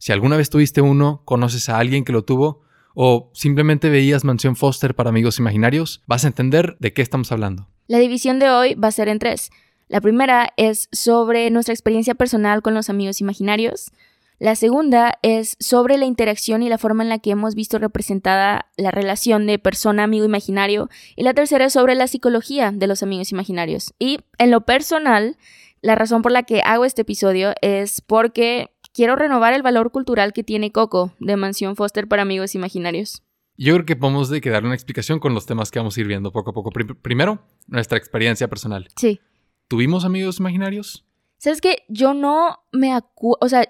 [0.00, 2.62] Si alguna vez tuviste uno, conoces a alguien que lo tuvo,
[2.94, 7.68] o simplemente veías Mansión Foster para amigos imaginarios, vas a entender de qué estamos hablando.
[7.86, 9.50] La división de hoy va a ser en tres.
[9.88, 13.92] La primera es sobre nuestra experiencia personal con los amigos imaginarios.
[14.38, 18.70] La segunda es sobre la interacción y la forma en la que hemos visto representada
[18.78, 20.88] la relación de persona-amigo imaginario.
[21.14, 23.92] Y la tercera es sobre la psicología de los amigos imaginarios.
[23.98, 25.36] Y en lo personal,
[25.82, 30.32] la razón por la que hago este episodio es porque quiero renovar el valor cultural
[30.32, 33.22] que tiene Coco de Mansión Foster para amigos imaginarios.
[33.56, 36.00] Yo creo que podemos de que darle una explicación con los temas que vamos a
[36.00, 36.70] ir viendo poco a poco.
[36.70, 38.88] primero, nuestra experiencia personal.
[38.96, 39.20] Sí.
[39.68, 41.04] ¿Tuvimos amigos imaginarios?
[41.36, 41.84] ¿Sabes qué?
[41.88, 43.68] Yo no me acuerdo, o sea,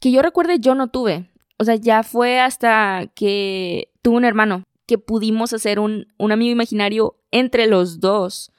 [0.00, 1.30] que yo recuerde, yo no tuve.
[1.58, 6.52] O sea, ya fue hasta que tuve un hermano que pudimos hacer un, un amigo
[6.52, 8.51] imaginario entre los dos.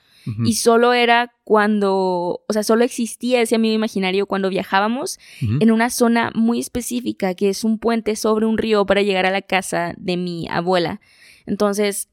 [0.44, 5.90] Y solo era cuando, o sea, solo existía ese amigo imaginario cuando viajábamos en una
[5.90, 9.94] zona muy específica, que es un puente sobre un río para llegar a la casa
[9.98, 11.02] de mi abuela.
[11.46, 12.10] Entonces,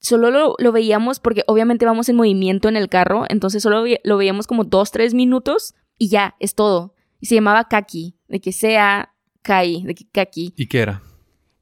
[0.00, 4.16] solo lo, lo veíamos porque obviamente vamos en movimiento en el carro, entonces solo lo
[4.16, 6.94] veíamos como dos, tres minutos y ya, es todo.
[7.20, 10.54] Y se llamaba Kaki de que sea Kai, de que Kaki.
[10.56, 11.02] ¿Y qué era?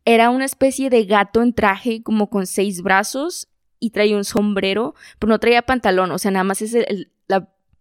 [0.04, 3.48] Era una especie de gato en traje como con seis brazos
[3.82, 7.10] y traía un sombrero, pero no traía pantalón, o sea, nada más es el,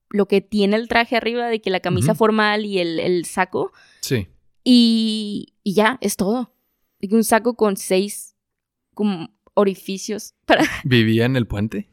[0.10, 3.72] lo que tiene el traje arriba de que la camisa formal y el, saco.
[4.02, 4.28] Sí.
[4.64, 6.54] Y, y, ya, es todo.
[7.10, 8.36] Un saco con seis
[8.94, 10.64] como orificios para...
[10.84, 11.88] ¿Vivía en el puente?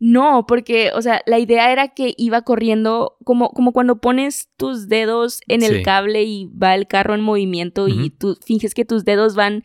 [0.00, 4.88] No, porque, o sea, la idea era que iba corriendo como, como cuando pones tus
[4.88, 9.04] dedos en el cable y va el carro en movimiento y tú finges que tus
[9.04, 9.62] dedos van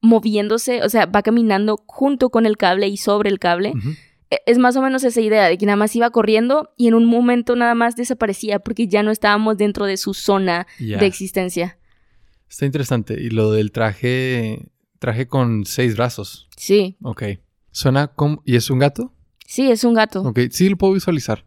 [0.00, 3.72] moviéndose, o sea, va caminando junto con el cable y sobre el cable.
[4.30, 6.94] E, es más o menos esa idea de que nada más iba corriendo y en
[6.94, 11.78] un momento nada más desaparecía porque ya no estábamos dentro de su zona de existencia.
[12.48, 13.20] Está interesante.
[13.20, 14.68] Y lo del traje,
[14.98, 16.48] traje con seis brazos.
[16.56, 16.96] Sí.
[17.02, 17.24] Ok.
[17.72, 18.42] Suena como...
[18.44, 19.12] ¿Y es un gato?
[19.46, 20.22] Sí, es un gato.
[20.22, 21.44] Ok, sí lo puedo visualizar.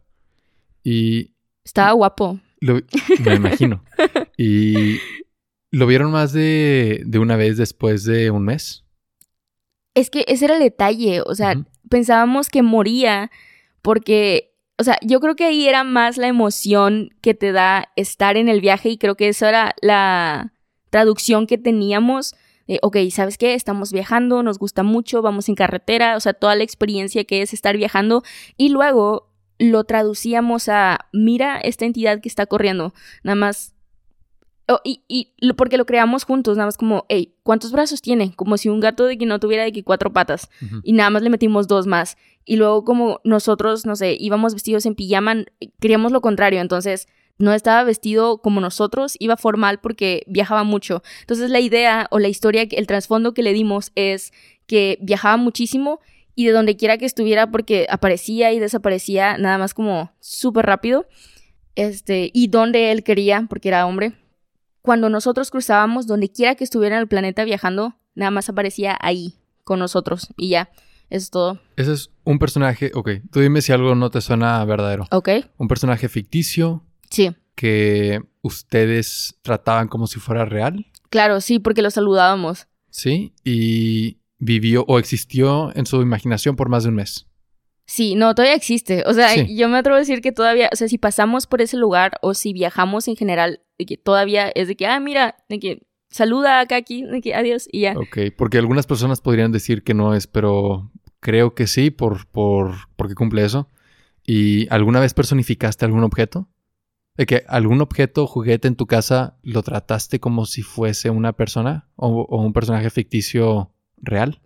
[0.83, 1.33] Y...
[1.63, 2.39] Estaba guapo.
[2.61, 3.83] me imagino.
[4.37, 4.97] y...
[5.71, 8.85] ¿Lo vieron más de, de, una vez después de un mes?
[9.93, 11.21] Es que ese era el detalle.
[11.21, 11.55] O sea,
[11.89, 13.31] pensábamos que moría
[13.81, 14.55] porque...
[14.77, 18.47] O sea, yo creo que ahí era más la emoción que te da estar en
[18.47, 20.53] el viaje y creo que esa era la
[20.89, 22.33] traducción que teníamos
[22.81, 23.55] ok, ¿sabes qué?
[23.55, 27.53] Estamos viajando, nos gusta mucho, vamos en carretera, o sea, toda la experiencia que es
[27.53, 28.23] estar viajando
[28.57, 32.93] y luego lo traducíamos a, mira esta entidad que está corriendo,
[33.23, 33.73] nada más
[34.71, 38.35] Oh, y, y porque lo creamos juntos, nada más como, hey, ¿cuántos brazos tiene?
[38.35, 40.49] Como si un gato de que no tuviera de que cuatro patas.
[40.83, 42.17] Y nada más le metimos dos más.
[42.45, 45.43] Y luego como nosotros, no sé, íbamos vestidos en pijama,
[45.79, 46.61] queríamos lo contrario.
[46.61, 47.07] Entonces,
[47.39, 51.01] no estaba vestido como nosotros, iba formal porque viajaba mucho.
[51.21, 54.33] Entonces la idea o la historia, el trasfondo que le dimos es
[54.67, 55.99] que viajaba muchísimo
[56.35, 61.07] y de donde quiera que estuviera porque aparecía y desaparecía nada más como súper rápido.
[61.75, 64.13] Este, y donde él quería, porque era hombre.
[64.81, 69.35] Cuando nosotros cruzábamos, donde quiera que estuviera en el planeta viajando, nada más aparecía ahí
[69.63, 70.69] con nosotros y ya.
[71.09, 71.59] Eso es todo.
[71.75, 75.07] Ese es un personaje, ok, tú dime si algo no te suena verdadero.
[75.11, 75.29] Ok.
[75.57, 77.31] Un personaje ficticio, Sí.
[77.55, 80.85] Que ustedes trataban como si fuera real.
[81.09, 82.67] Claro, sí, porque lo saludábamos.
[82.89, 87.27] Sí, y vivió o existió en su imaginación por más de un mes.
[87.89, 89.03] Sí, no, todavía existe.
[89.07, 91.75] O sea, yo me atrevo a decir que todavía, o sea, si pasamos por ese
[91.75, 95.87] lugar o si viajamos en general, que todavía es de que, ah, mira, de que
[96.11, 97.95] saluda acá aquí, de que adiós y ya.
[97.97, 102.75] Ok, porque algunas personas podrían decir que no es, pero creo que sí, por, por,
[102.95, 103.67] porque cumple eso.
[104.23, 106.47] ¿Y alguna vez personificaste algún objeto?
[107.17, 111.89] de que algún objeto juguete en tu casa lo trataste como si fuese una persona
[111.97, 114.39] o, un personaje ficticio real.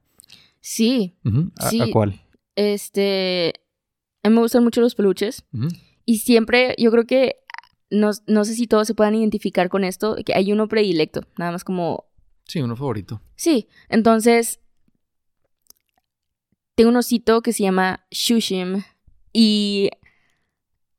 [0.59, 1.17] Sí.
[1.59, 2.22] ¿A, cuál?
[2.55, 3.53] Este.
[4.23, 5.43] A mí me gustan mucho los peluches.
[6.05, 7.37] Y siempre, yo creo que.
[7.89, 11.51] No, no, sé si todos se puedan identificar con esto, que hay uno predilecto, nada
[11.51, 12.05] más como...
[12.47, 13.21] Sí, uno favorito.
[13.35, 14.59] Sí, entonces...
[16.73, 18.81] Tengo un osito que se llama Shushim
[19.31, 19.91] y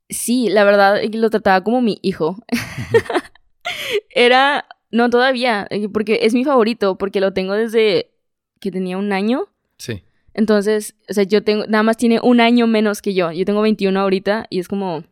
[0.09, 2.37] sí, la verdad lo trataba como mi hijo.
[4.11, 8.13] Era, No, todavía, eh, porque es mi favorito, porque lo tengo desde
[8.61, 9.49] que tenía un año.
[9.79, 10.05] Sí.
[10.35, 13.31] Entonces, o sea, yo tengo, nada más tiene un año menos que yo.
[13.31, 15.05] Yo tengo 21 ahorita y es como,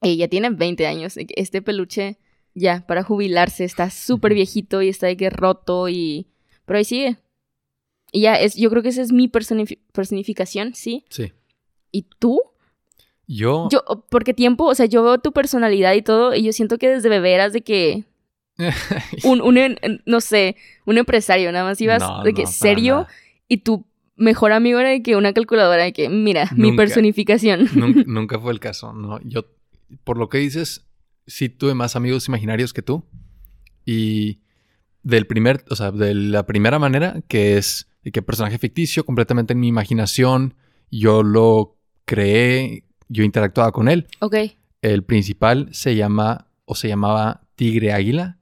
[0.00, 1.14] ella tiene 20 años.
[1.16, 2.18] Este peluche,
[2.54, 6.28] ya, para jubilarse, está súper viejito y está de que roto y...
[6.64, 7.18] Pero ahí sigue.
[8.10, 11.04] Y ya, es, yo creo que esa es mi personificación, ¿sí?
[11.10, 11.32] Sí.
[11.92, 12.40] ¿Y tú?
[13.26, 13.68] Yo...
[13.70, 16.88] Yo, porque tiempo, o sea, yo veo tu personalidad y todo y yo siento que
[16.88, 18.04] desde bebé eras de que...
[19.24, 23.06] un, un, no sé, un empresario, nada más ibas de que serio
[23.46, 23.87] y tu
[24.18, 27.68] mejor amigo era de que una calculadora de que, mira, mi personificación.
[27.74, 29.46] Nunca, nunca, fue el caso, no, yo,
[30.04, 30.86] por lo que dices,
[31.26, 33.04] sí tuve más amigos imaginarios que tú
[33.84, 34.40] y
[35.02, 39.54] del primer, o sea, de la primera manera, que es de que personaje ficticio, completamente
[39.54, 40.54] en mi imaginación,
[40.90, 44.06] yo lo creé, yo interactuaba con él.
[44.20, 44.36] Ok.
[44.82, 48.37] El principal se llama, o se llamaba Tigre Águila.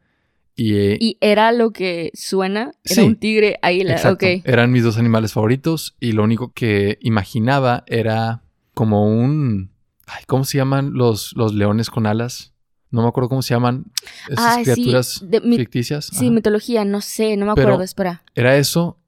[0.58, 4.26] Y, eh, y era lo que suena, era un tigre águila, exacto.
[4.44, 8.42] Eran mis dos animales favoritos y lo único que imaginaba era
[8.72, 9.70] como un...
[10.06, 12.54] Ay, ¿Cómo se llaman los, los leones con alas?
[12.90, 13.84] No me acuerdo cómo se llaman
[14.28, 15.24] esas criaturas
[15.56, 16.06] ficticias.
[16.06, 18.22] Sí, mitología, no sé, no me acuerdo, espera.
[18.34, 18.98] Era eso,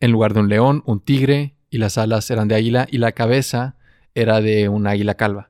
[0.00, 3.12] en lugar de un león, un tigre, y las alas eran de águila, y la
[3.12, 3.76] cabeza
[4.14, 5.49] era de un águila calva.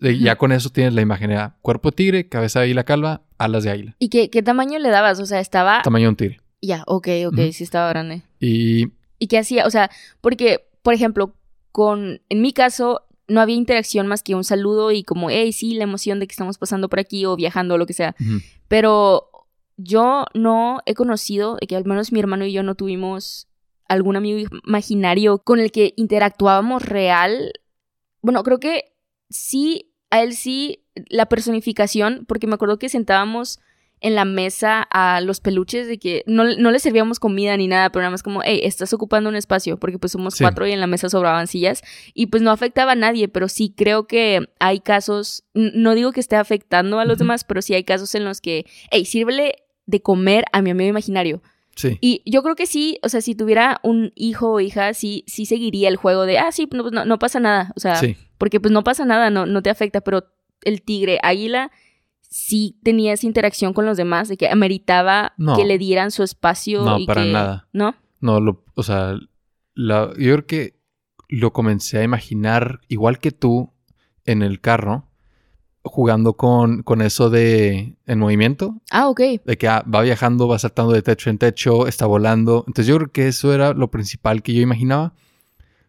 [0.00, 3.70] Ya con eso tienes la imagen, era cuerpo tigre, cabeza de águila calva, alas de
[3.70, 3.96] águila.
[3.98, 5.20] ¿Y qué, tamaño le dabas?
[5.20, 5.82] O sea, estaba...
[5.82, 6.40] Tamaño de un tigre.
[6.62, 8.22] Ya, ok, ok, sí estaba grande.
[8.40, 8.92] Y...
[9.18, 9.66] ¿Y qué hacía?
[9.66, 9.90] O sea,
[10.20, 11.34] porque, por ejemplo,
[11.72, 12.20] con...
[12.28, 15.84] En mi caso, no había interacción más que un saludo y como, hey, sí, la
[15.84, 18.14] emoción de que estamos pasando por aquí o viajando o lo que sea.
[18.68, 19.30] Pero
[19.76, 23.48] yo no he conocido, que al menos mi hermano y yo no tuvimos
[23.88, 27.52] algún amigo imaginario con el que interactuábamos real.
[28.22, 28.95] Bueno, creo que
[29.28, 33.60] sí, a él sí, la personificación, porque me acuerdo que sentábamos
[34.00, 37.90] en la mesa a los peluches de que no, no les servíamos comida ni nada,
[37.90, 40.80] pero nada más como, hey, estás ocupando un espacio, porque pues somos cuatro y en
[40.80, 41.82] la mesa sobraban sillas
[42.12, 46.20] y pues no afectaba a nadie, pero sí creo que hay casos, no digo que
[46.20, 49.54] esté afectando a los demás, pero sí hay casos en los que, hey, sírvele
[49.86, 51.42] de comer a mi amigo imaginario.
[51.74, 51.98] Sí.
[52.00, 55.46] Y yo creo que sí, o sea, si tuviera un hijo o hija, sí, sí
[55.46, 58.00] seguiría el juego de, ah, sí, no, no, no pasa nada, o sea,
[58.38, 60.24] porque pues no pasa nada, no, no te afecta, pero
[60.62, 61.70] el tigre águila
[62.28, 66.84] sí tenía esa interacción con los demás, de que ameritaba que le dieran su espacio.
[66.84, 67.68] No, y para nada.
[67.72, 67.94] ¿No?
[68.20, 69.18] No, lo, o sea,
[69.74, 70.76] la, yo creo que
[71.28, 73.72] lo comencé a imaginar igual que tú
[74.24, 75.08] en el carro,
[75.82, 78.80] jugando con, con eso de en movimiento.
[78.90, 79.20] Ah, ok.
[79.44, 82.64] De que ah, va viajando, va saltando de techo en techo, está volando.
[82.66, 85.14] Entonces yo creo que eso era lo principal que yo imaginaba.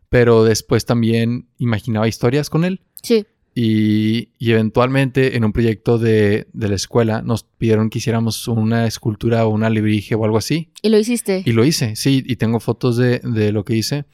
[0.10, 2.82] Pero después también imaginaba historias con él.
[3.02, 3.26] Sí.
[3.60, 9.50] Y, eventualmente en un proyecto de, la escuela nos pidieron que hiciéramos una escultura o
[9.50, 10.72] una librige o algo así.
[10.84, 11.42] ¿Y lo hiciste?
[11.44, 14.06] Y lo hice, sí, y tengo fotos de, lo que hice.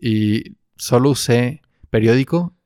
[0.00, 2.56] Y solo usé periódico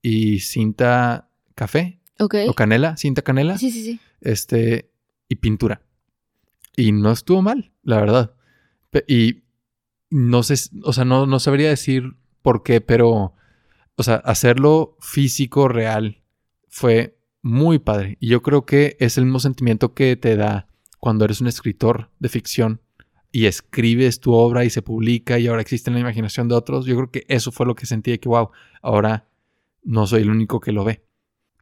[0.00, 1.98] y cinta café.
[2.20, 2.36] Ok.
[2.46, 3.58] O canela, cinta canela.
[3.58, 4.00] Sí, sí, sí.
[4.20, 4.92] Este,
[5.28, 5.82] y pintura.
[6.76, 8.34] Y no estuvo mal, la verdad.
[9.08, 9.42] Y
[10.08, 10.54] no sé,
[10.84, 13.34] o sea, no, no sabría decir por qué, pero
[14.00, 16.22] o sea, hacerlo físico, real,
[16.68, 18.16] fue muy padre.
[18.18, 22.10] Y yo creo que es el mismo sentimiento que te da cuando eres un escritor
[22.18, 22.80] de ficción
[23.30, 26.86] y escribes tu obra y se publica y ahora existe en la imaginación de otros.
[26.86, 29.28] Yo creo que eso fue lo que sentí que, wow, ahora
[29.82, 31.04] no soy el único que lo ve.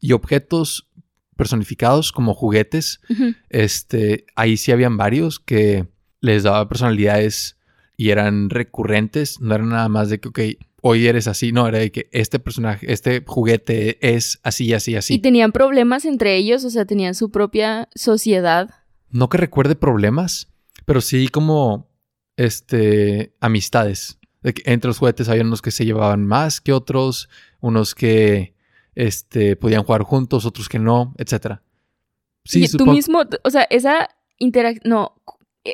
[0.01, 0.89] Y objetos
[1.37, 3.01] personificados como juguetes,
[3.49, 5.89] este, ahí sí habían varios que
[6.21, 7.58] les daba personalidades
[7.99, 10.41] y eran recurrentes, no eran nada más de que, ok,
[10.83, 15.15] hoy eres así, no, era de que este personaje, este juguete es así, así, así.
[15.15, 16.65] ¿Y tenían problemas entre ellos?
[16.65, 18.71] O sea, tenían su propia sociedad.
[19.11, 20.47] No que recuerde problemas,
[20.87, 21.91] pero sí como,
[22.37, 24.21] este, amistades.
[24.43, 27.29] De que entre los juguetes había unos que se llevaban más que otros,
[27.59, 28.55] unos que,
[28.95, 31.65] este, podían jugar juntos, otros que no, etcétera.
[32.45, 35.17] Sí, y tú mismo, o sea, esa interacción, no,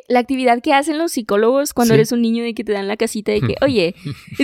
[0.07, 2.97] la actividad que hacen los psicólogos cuando eres un niño de que te dan la
[2.97, 3.95] casita de que, oye,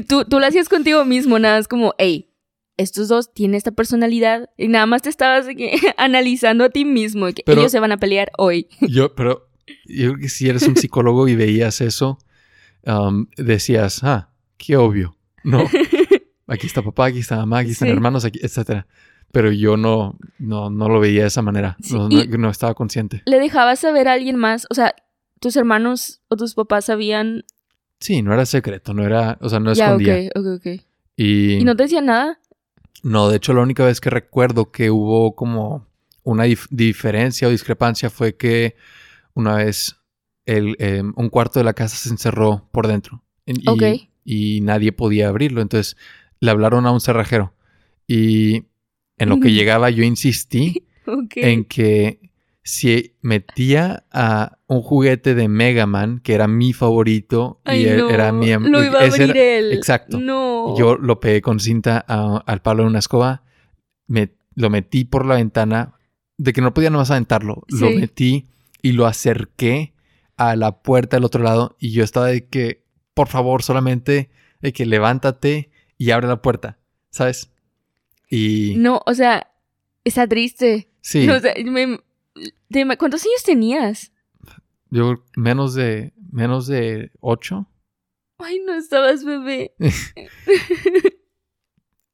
[0.08, 2.31] tú, tú lo hacías contigo mismo, nada es como, hey,
[2.77, 5.46] estos dos tienen esta personalidad y nada más te estabas
[5.98, 8.67] analizando a ti mismo que ellos se van a pelear hoy.
[8.81, 9.50] Yo, pero
[9.86, 12.17] yo creo que si eres un psicólogo y veías eso,
[12.86, 15.65] um, decías, ah, qué obvio, no.
[16.48, 18.86] Aquí está papá, aquí está mamá, aquí están hermanos, aquí, etcétera.
[19.31, 21.77] Pero yo no, no, no lo veía de esa manera.
[21.89, 23.22] No, no, estaba consciente.
[23.25, 24.67] ¿Le dejabas saber a alguien más?
[24.70, 24.93] O sea,
[25.42, 27.44] tus hermanos o tus papás sabían.
[28.00, 30.16] Sí, no era secreto, no era, o sea, no escondía.
[30.16, 30.82] ok, ok, ok.
[31.18, 31.56] Y...
[31.56, 32.40] ¿Y no te decían nada?
[33.04, 35.88] No, de hecho la única vez que recuerdo que hubo como
[36.24, 38.76] una diferencia o discrepancia fue que
[39.34, 39.98] una vez
[40.46, 43.24] el, em, un cuarto de la casa se encerró por dentro.
[44.24, 45.62] Y, nadie podía abrirlo.
[45.62, 45.98] Entonces
[46.40, 47.54] le hablaron a un cerrajero.
[48.08, 48.68] Y
[49.18, 49.58] en lo que Ujú.
[49.58, 50.86] llegaba yo insistí
[51.36, 52.31] en que
[52.63, 57.98] si metía a un juguete de Mega Man, que era mi favorito, Ay, y e-
[57.98, 58.10] no.
[58.10, 58.48] era mi...
[58.51, 59.72] Lo iba a abrir era- él.
[59.74, 60.20] Exacto.
[60.20, 60.75] No.
[60.77, 63.44] Yo lo pegué con cinta a- al palo de una escoba,
[64.08, 65.94] me, lo metí por la ventana,
[66.38, 68.48] de que no podía nomás aventarlo, lo metí
[68.82, 69.94] y lo acerqué
[70.38, 74.30] a la puerta del otro lado y yo estaba de que, por favor, solamente
[74.62, 76.80] de que levántate y abre la puerta,
[77.12, 77.51] ¿sabes?
[78.30, 79.51] Y No, o sea,
[80.03, 80.89] está triste.
[81.01, 82.00] sí, O sea, me-
[82.98, 84.12] ¿Cuántos años tenías?
[84.90, 87.68] yo menos de, menos de ocho.
[88.40, 89.74] Ay, no estabas bebé.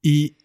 [0.01, 0.37] Y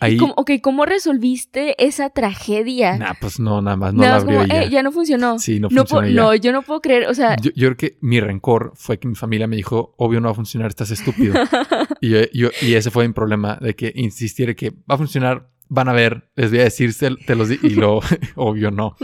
[0.00, 2.98] ahí, ¿Cómo, ok, ¿cómo resolviste esa tragedia?
[2.98, 4.62] nah, pues no, nada más, no Nada la más abrió como, ya.
[4.64, 5.38] eh, ya no funcionó.
[5.38, 6.14] Sí, no no, funcionó ya.
[6.14, 9.08] no, yo no puedo creer, o sea, Yo, yo creo que mi rencor fue que
[9.08, 11.34] mi familia me dijo, obvio no va a funcionar, estás estúpido.
[12.00, 15.50] y, yo- yo- y ese fue mi problema, de que insistiera que va a funcionar,
[15.68, 18.00] van a ver, les voy a decir, te los y lo,
[18.36, 18.96] obvio no.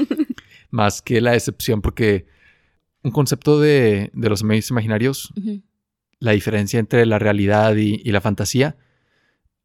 [0.70, 2.26] Más que la excepción, porque
[3.02, 5.32] un concepto de, de los medios imaginarios,
[6.18, 8.76] la diferencia entre la realidad y, y la fantasía,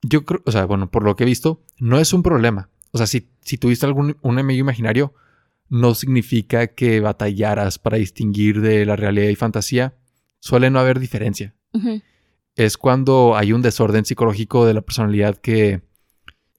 [0.01, 2.69] yo creo, o sea, bueno, por lo que he visto, no es un problema.
[2.91, 5.13] O sea, si, si tuviste algún un imaginario,
[5.69, 9.95] no significa que batallaras para distinguir de la realidad y fantasía.
[10.39, 11.55] Suele no haber diferencia.
[12.55, 15.81] Es cuando hay un desorden psicológico de la personalidad que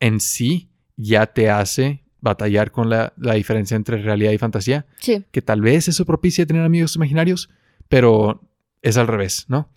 [0.01, 5.25] en sí ya te hace batallar con la, la diferencia entre realidad y fantasía Sí.
[5.31, 7.49] que tal vez eso propicia tener amigos imaginarios,
[7.89, 8.43] pero
[8.83, 9.71] es al revés, ¿no?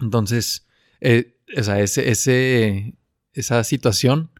[0.00, 0.66] Entonces,
[1.00, 2.94] eh, o sea, ese, ese,
[3.32, 4.30] esa situación,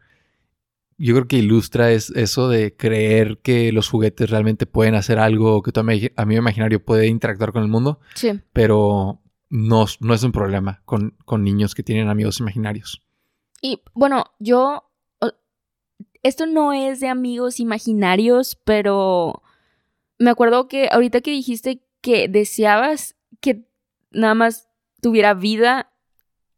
[0.99, 5.61] yo creo que ilustra es, eso de creer que los juguetes realmente pueden hacer algo,
[5.63, 8.39] que tu ami- amigo imaginario puede interactuar con el mundo, Sí.
[8.53, 13.01] pero no, no es un problema con, con niños que tienen amigos imaginarios.
[13.61, 14.83] Y bueno, yo.
[16.23, 19.41] Esto no es de amigos imaginarios, pero
[20.19, 23.67] me acuerdo que ahorita que dijiste que deseabas que
[24.11, 24.67] nada más
[25.01, 25.91] tuviera vida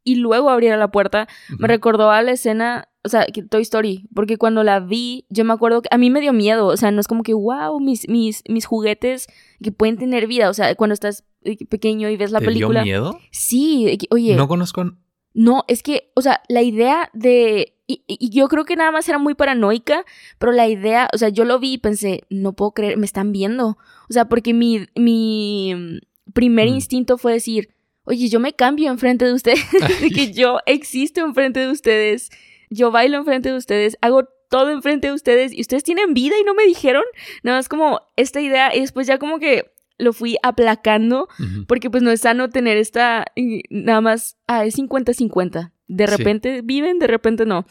[0.04, 1.28] y luego abriera la puerta,
[1.60, 5.46] me recordó a la escena, o sea, que Toy Story, porque cuando la vi, yo
[5.46, 7.80] me acuerdo que a mí me dio miedo, o sea, no es como que, wow,
[7.80, 9.28] mis, mis, mis juguetes
[9.62, 12.82] que pueden tener vida, o sea, cuando estás eh, pequeño y ves la ¿Te película.
[12.84, 13.20] dio miedo?
[13.32, 14.36] Sí, oye.
[14.36, 14.86] No conozco...
[15.34, 17.76] No, es que, o sea, la idea de...
[17.92, 20.06] Y, yo creo que nada más era muy paranoica,
[20.38, 23.32] pero la idea, o sea, yo lo vi y pensé, no puedo creer, me están
[23.32, 23.80] viendo.
[24.10, 26.00] O sea, porque mi, mi
[26.34, 26.74] primer Mm.
[26.76, 27.70] instinto fue decir,
[28.04, 29.66] oye, yo me cambio enfrente de ustedes,
[30.02, 32.30] de que yo existo enfrente de ustedes,
[32.70, 36.44] yo bailo enfrente de ustedes, hago todo enfrente de ustedes y ustedes tienen vida y
[36.44, 37.04] no me dijeron.
[37.42, 41.28] Nada más como esta idea y después ya como que lo fui aplacando
[41.68, 43.26] porque pues no es sano tener esta,
[43.70, 45.72] nada más, ah, es 50-50.
[45.90, 46.16] De Sí.
[46.16, 47.66] repente viven, de repente no.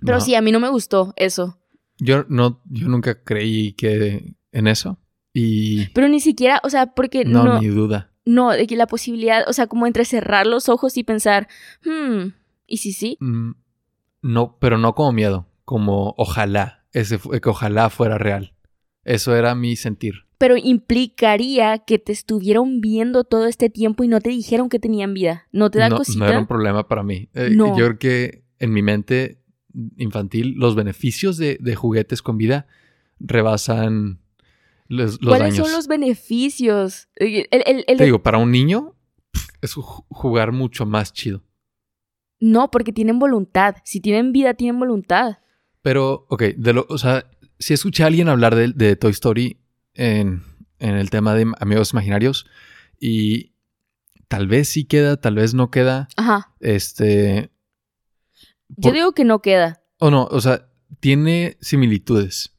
[0.00, 0.20] Pero No.
[0.20, 1.58] sí, a mí no me gustó eso.
[1.98, 4.98] Yo no, yo nunca creí que en eso.
[5.32, 8.10] Y Pero ni siquiera, o sea, porque no, no, no, ni duda.
[8.26, 11.48] de que la posibilidad, o sea, como entre cerrar los ojos y pensar,
[11.84, 12.28] hmm,
[12.66, 13.16] ¿y si sí?
[13.20, 13.52] Mm,
[14.20, 18.52] No, pero no como miedo, como ojalá, ese que ojalá fuera real.
[19.08, 20.24] Eso era mi sentir.
[20.38, 25.14] Pero implicaría que te estuvieron viendo todo este tiempo y no te dijeron que tenían
[25.14, 25.46] vida.
[25.50, 26.18] ¿No te da no, cosita?
[26.18, 27.28] no era un problema para mí.
[27.34, 27.68] Eh, No.
[27.76, 29.42] Yo creo que en mi mente
[29.96, 32.66] infantil los beneficios de, de juguetes con vida
[33.18, 34.20] rebasan
[34.88, 35.66] los, los ¿Cuáles daños.
[35.68, 37.08] son los beneficios?
[37.16, 38.94] El, el- Te digo, para un niño
[39.60, 41.42] es ju- jugar mucho más chido.
[42.40, 43.76] No, porque tienen voluntad.
[43.84, 45.38] Si tienen vida, tienen voluntad.
[45.82, 47.24] Pero, ok, de lo, o sea,
[47.58, 49.58] si escuché a alguien hablar de, de Toy Story
[49.94, 50.42] en,
[50.78, 52.46] en el tema de amigos imaginarios
[53.00, 53.52] y
[54.28, 56.52] tal vez sí queda, tal vez no queda, Ajá.
[56.60, 57.50] este...
[58.76, 59.82] Yo digo que no queda.
[59.98, 60.68] O no, o sea,
[61.00, 62.54] tiene similitudes.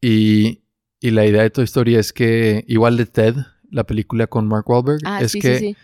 [0.00, 0.62] Y,
[1.00, 3.36] y la idea de Toy Story es que, igual de Ted,
[3.70, 5.76] la película con Mark Wahlberg, Ah, es sí, que, sí, sí.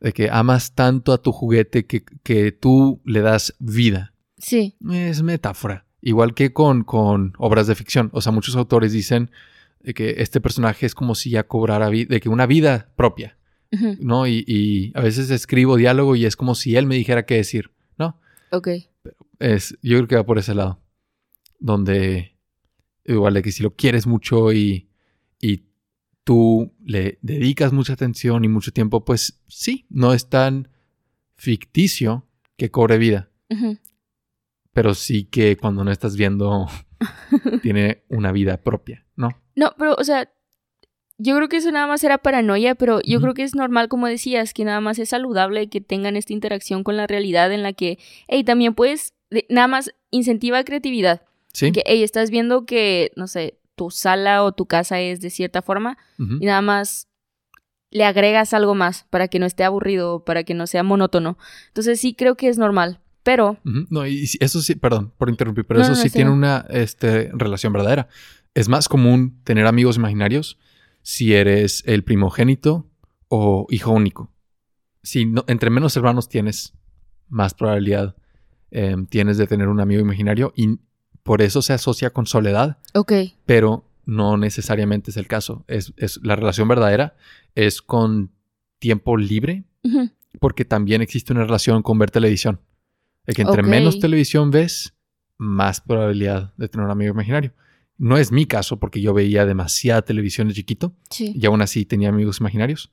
[0.00, 4.12] de que amas tanto a tu juguete que, que tú le das vida.
[4.36, 4.76] Sí.
[4.90, 5.85] Es metáfora.
[6.06, 8.10] Igual que con, con obras de ficción.
[8.12, 9.32] O sea, muchos autores dicen
[9.80, 13.36] de que este personaje es como si ya cobrara vida, de que una vida propia.
[13.98, 14.28] ¿no?
[14.28, 17.72] Y, y a veces escribo diálogo y es como si él me dijera qué decir,
[17.98, 18.20] ¿no?
[18.52, 18.68] Ok.
[19.40, 20.80] Es, yo creo que va por ese lado.
[21.58, 22.36] Donde,
[23.04, 24.88] igual de que si lo quieres mucho y,
[25.40, 25.64] y
[26.22, 30.68] tú le dedicas mucha atención y mucho tiempo, pues sí, no es tan
[31.34, 33.28] ficticio que cobre vida.
[33.50, 33.76] Ujú.
[34.76, 36.66] Pero sí que cuando no estás viendo
[37.62, 39.30] tiene una vida propia, ¿no?
[39.54, 40.30] No, pero, o sea,
[41.16, 44.06] yo creo que eso nada más era paranoia, pero yo creo que es normal, como
[44.06, 47.72] decías, que nada más es saludable que tengan esta interacción con la realidad en la
[47.72, 49.14] que, hey, también puedes,
[49.48, 51.22] nada más incentiva creatividad.
[51.54, 51.72] Sí.
[51.72, 55.62] Que, hey, estás viendo que, no sé, tu sala o tu casa es de cierta
[55.62, 57.08] forma y nada más
[57.90, 61.38] le agregas algo más para que no esté aburrido, para que no sea monótono.
[61.68, 63.58] Entonces sí creo que es normal, pero.
[63.64, 66.64] No, y eso sí, perdón por interrumpir, pero No, eso no, sí sí, tiene una
[66.70, 68.06] este, relación verdadera.
[68.54, 70.58] Es más común tener amigos imaginarios
[71.02, 72.86] si eres el primogénito
[73.28, 74.30] o hijo único.
[75.02, 76.72] Si no- entre menos hermanos tienes,
[77.28, 78.14] más probabilidad
[78.70, 80.78] em, tienes de tener un amigo imaginario y
[81.24, 83.12] por eso se asocia con soledad, ok.
[83.44, 85.64] pero no necesariamente es el caso.
[85.66, 87.16] Es, es- la relación verdadera
[87.56, 88.30] es con
[88.78, 89.64] tiempo libre
[90.38, 92.60] porque también existe una relación con ver televisión.
[93.26, 94.94] De que entre menos televisión ves,
[95.38, 97.52] más probabilidad de tener un amigo imaginario.
[97.98, 101.32] No es mi caso porque yo veía demasiada televisión de chiquito Sí.
[101.34, 102.90] y aún así tenía amigos imaginarios.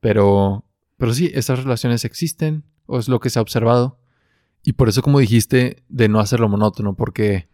[0.00, 0.64] Pero,
[0.98, 3.98] pero sí, esas relaciones existen o es lo que se ha observado.
[4.62, 7.48] Y por eso, como dijiste, de no hacerlo monótono, porque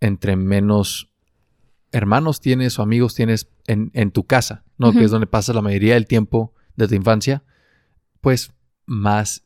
[0.00, 1.12] entre menos
[1.92, 4.88] hermanos tienes o amigos tienes en, en tu casa, ¿no?
[4.90, 4.98] Ujú.
[4.98, 7.44] Que es donde pasas la mayoría del tiempo de tu infancia,
[8.20, 8.52] pues
[8.86, 9.44] más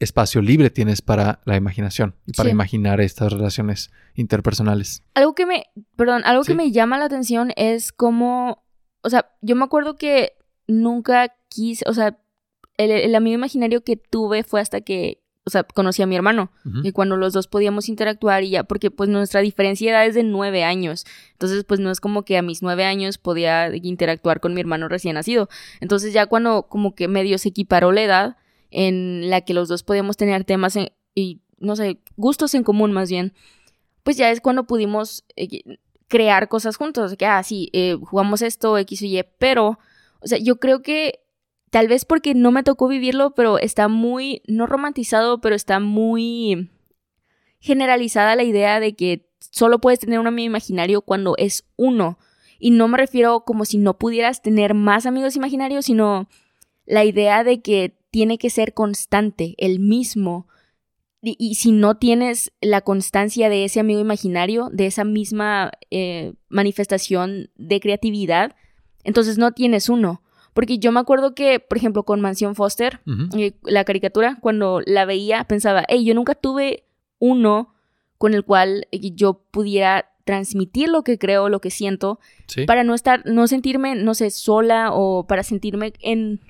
[0.00, 2.52] espacio libre tienes para la imaginación y para Sí.
[2.52, 5.02] imaginar estas relaciones interpersonales.
[5.14, 5.66] Algo que me,
[5.96, 8.64] perdón, algo que me llama la atención es como,
[9.02, 10.32] o sea, yo me acuerdo que
[10.66, 12.18] nunca quise, o sea,
[12.76, 16.50] el, el amigo imaginario que tuve fue hasta que, o sea, conocí a mi hermano.
[16.84, 20.14] Y cuando los dos podíamos interactuar y ya, porque pues nuestra diferencia de edad es
[20.14, 21.04] de nueve años.
[21.32, 24.88] Entonces, pues no es como que a mis nueve años podía interactuar con mi hermano
[24.88, 25.48] recién nacido.
[25.80, 28.36] Entonces ya cuando como que medio se equiparó la edad
[28.70, 30.76] en la que los dos podíamos tener temas
[31.14, 33.34] y, no sé, gustos en común más bien,
[34.02, 37.16] pues ya es cuando pudimos eh, crear cosas juntos.
[37.16, 39.78] Que, ah, eh, jugamos esto, X o Y, pero,
[40.20, 41.20] o sea, yo creo que
[41.70, 46.68] tal vez porque no me tocó vivirlo, pero está muy, no romantizado, pero está muy
[47.60, 52.18] generalizada la idea de que solo puedes tener un amigo imaginario cuando es uno.
[52.58, 56.28] Y no me refiero como si no pudieras tener más amigos imaginarios, sino
[56.84, 60.46] la idea de que tiene que ser constante, el mismo.
[61.22, 66.32] Y, y si no tienes la constancia de ese amigo imaginario, de esa misma eh,
[66.48, 68.56] manifestación de creatividad,
[69.04, 70.22] entonces no tienes uno.
[70.54, 73.00] Porque yo me acuerdo que, por ejemplo, con Mansión Foster,
[73.38, 76.84] eh, la caricatura, cuando la veía, pensaba, hey, yo nunca tuve
[77.18, 77.74] uno
[78.18, 82.64] con el cual yo pudiera transmitir lo que creo, lo que siento, Sí.
[82.64, 86.40] para no estar, no sentirme, no sé, sola o para sentirme en,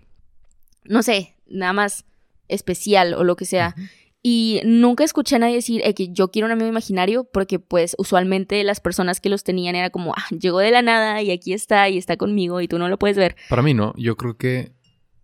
[0.85, 2.05] no sé, nada más
[2.49, 3.75] especial o lo que sea.
[4.23, 7.97] Y nunca escuché a nadie decir eh, que yo quiero un amigo imaginario, porque pues
[7.99, 11.55] usualmente las personas que los tenían era como, ah, llegó de la nada y aquí
[11.55, 13.37] está y está conmigo y tú no lo puedes ver.
[13.49, 14.73] Para mí no, yo creo que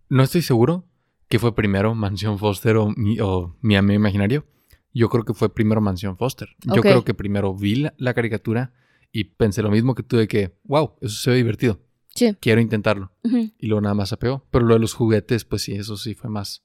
[0.09, 0.85] no estoy seguro
[1.27, 4.45] que fue primero Mansión Foster o mi, o mi amigo imaginario.
[4.93, 6.49] Yo creo que fue primero Mansión Foster.
[6.63, 8.73] Yo creo que primero vi la, la caricatura
[9.11, 11.79] y pensé lo mismo que tú de que, wow, eso se ve divertido,
[12.17, 12.35] Sí.
[12.41, 13.11] quiero intentarlo.
[13.23, 14.43] Y luego nada más se pegó.
[14.51, 16.63] Pero lo de los juguetes, pues sí, eso sí fue más,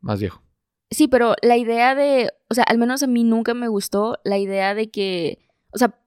[0.00, 0.42] más viejo.
[0.90, 4.36] Sí, pero la idea de, o sea, al menos a mí nunca me gustó la
[4.36, 5.98] idea de que, o sea,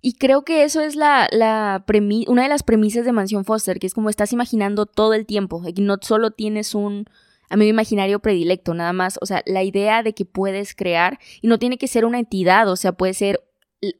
[0.00, 3.80] y creo que eso es la, la premi- una de las premisas de Mansión Foster,
[3.80, 7.06] que es como estás imaginando todo el tiempo, que no solo tienes un
[7.50, 11.58] amigo imaginario predilecto, nada más, o sea, la idea de que puedes crear, y no
[11.58, 13.40] tiene que ser una entidad, o sea, puede ser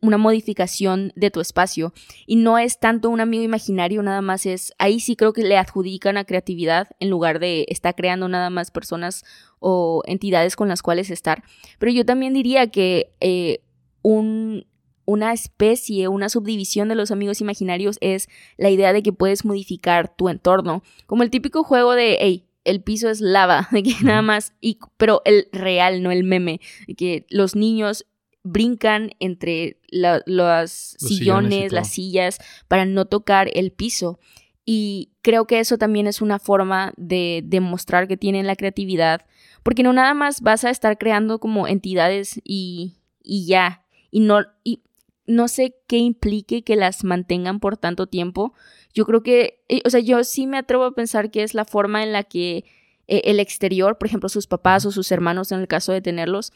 [0.01, 1.93] una modificación de tu espacio
[2.27, 5.57] y no es tanto un amigo imaginario, nada más es, ahí sí creo que le
[5.57, 9.25] adjudican a creatividad en lugar de estar creando nada más personas
[9.61, 11.45] o entidades con las cuales estar.
[11.79, 13.61] Pero yo también diría que eh,
[14.03, 14.67] un,
[15.05, 20.15] una especie, una subdivisión de los amigos imaginarios es la idea de que puedes modificar
[20.15, 20.83] tu entorno.
[21.07, 24.79] Como el típico juego de, hey, el piso es lava, de que nada más, y,
[24.97, 28.07] pero el real, no el meme, de que los niños
[28.51, 34.19] brincan entre la- los Los sillones sillones, las sillas, para no tocar el piso.
[34.65, 39.25] Y creo que eso también es una forma de demostrar que tienen la creatividad,
[39.63, 44.41] porque no nada más vas a estar creando como entidades y, y ya, y no,
[44.65, 44.83] y
[45.27, 48.53] no sé qué implique que las mantengan por tanto tiempo.
[48.95, 52.03] Yo creo que, o sea, yo sí me atrevo a pensar que es la forma
[52.03, 52.65] en la que
[53.07, 56.53] eh, el exterior, por ejemplo, sus papás o sus hermanos, en el caso de tenerlos,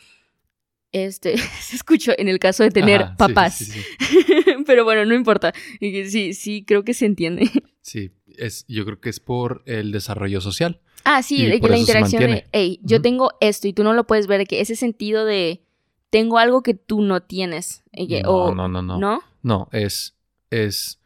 [0.92, 3.56] este, se escuchó en el caso de tener Ajá, papás.
[3.56, 4.44] Sí, sí, sí.
[4.66, 5.52] Pero bueno, no importa.
[5.80, 7.50] Sí, sí, creo que se entiende.
[7.84, 10.80] Sí, es, yo creo que es por el desarrollo social.
[11.02, 14.06] Ah, sí, de que la interacción de, hey, yo tengo esto y tú no lo
[14.06, 15.64] puedes ver, que ese sentido de,
[16.08, 17.82] tengo algo que tú no tienes.
[17.92, 18.98] que- No, o, no, no, no.
[19.00, 19.20] ¿No?
[19.42, 20.16] No, es,
[20.50, 21.00] es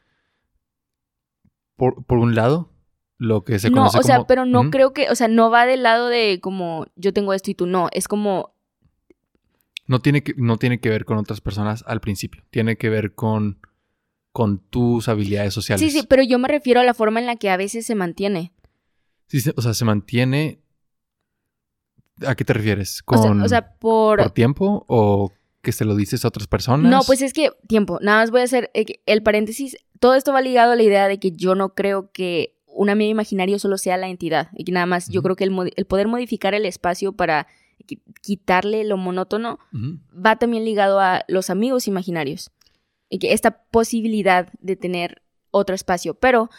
[1.76, 2.70] por, por un lado,
[3.18, 5.50] lo que se no, conoce o sea, como- pero no creo que, o sea, no
[5.50, 7.88] va del lado de como yo tengo esto y tú no.
[7.92, 8.54] Es como,
[9.86, 12.42] No tiene, que, no tiene que ver con otras personas al principio.
[12.50, 13.60] Tiene que ver con,
[14.32, 15.80] con tus habilidades sociales.
[15.80, 17.94] sí, sí, pero yo me refiero a la forma en la que a veces se
[17.94, 18.52] mantiene.
[19.28, 20.60] Sí, o sea, se mantiene.
[22.26, 23.02] ¿A qué te refieres?
[23.06, 24.18] O sea, ¿Con, o sea, por...
[24.18, 26.90] por tiempo o que se lo dices a otras personas?
[26.90, 29.76] No, pues es que, tiempo, nada más voy a hacer eh, el paréntesis.
[30.00, 33.10] Todo esto va ligado a la idea de que yo no creo que un amigo
[33.10, 34.48] imaginario solo sea la entidad.
[34.54, 37.46] Y que nada más, yo creo que el, el poder modificar el espacio para
[38.22, 39.58] quitarle lo monótono
[40.12, 42.50] va también ligado a los amigos imaginarios.
[43.08, 46.14] Y que esta posibilidad de tener otro espacio.
[46.14, 46.50] Pero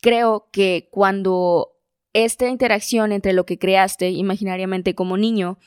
[0.00, 1.74] creo que cuando
[2.12, 5.58] esta interacción entre lo que creaste imaginariamente como niño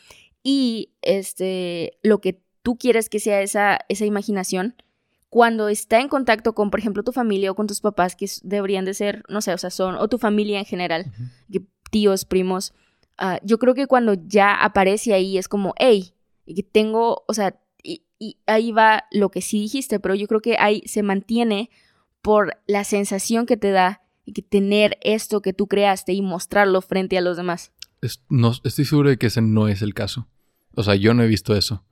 [0.43, 4.75] y este lo que tú quieres que sea esa, esa imaginación,
[5.29, 8.85] cuando está en contacto con, por ejemplo, tu familia o con tus papás, que deberían
[8.85, 11.11] de ser, no sé, o sea, son, o tu familia en general,
[11.91, 12.73] tíos, primos,
[13.17, 16.13] ah, yo creo que cuando ya aparece ahí es como, hey,
[16.71, 20.58] tengo, o sea, y, y ahí va lo que sí dijiste, pero yo creo que
[20.60, 21.69] ahí se mantiene
[22.21, 24.01] por la sensación que te da
[24.34, 27.71] que tener esto que tú creaste y mostrarlo frente a los demás.
[28.01, 30.27] Es- no, estoy seguro de que ese no es el caso.
[30.75, 31.84] O sea, yo no he visto eso.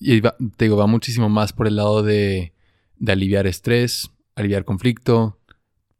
[0.00, 2.52] Y va- te digo, va muchísimo más por el lado de,
[2.96, 5.38] de aliviar estrés, aliviar conflicto,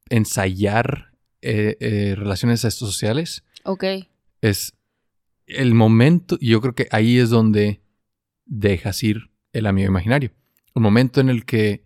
[0.09, 3.45] ensayar eh, eh, relaciones sociales.
[3.65, 3.85] Ok.
[4.41, 4.75] Es
[5.47, 7.81] el momento, y yo creo que ahí es donde
[8.45, 10.33] dejas ir el amigo imaginario.
[10.75, 11.85] Un momento en el que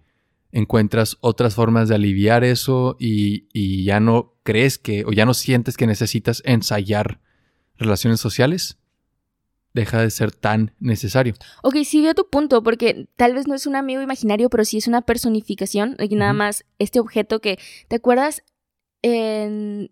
[0.50, 5.34] encuentras otras formas de aliviar eso y, y ya no crees que, o ya no
[5.34, 7.20] sientes que necesitas ensayar
[7.76, 8.78] relaciones sociales,
[9.74, 11.34] deja de ser tan necesario.
[11.62, 14.78] Ok, sí veo tu punto, porque tal vez no es un amigo imaginario, pero sí
[14.78, 15.96] es una personificación.
[15.98, 18.42] Y nada más este objeto que, ¿te acuerdas?
[19.02, 19.90] En,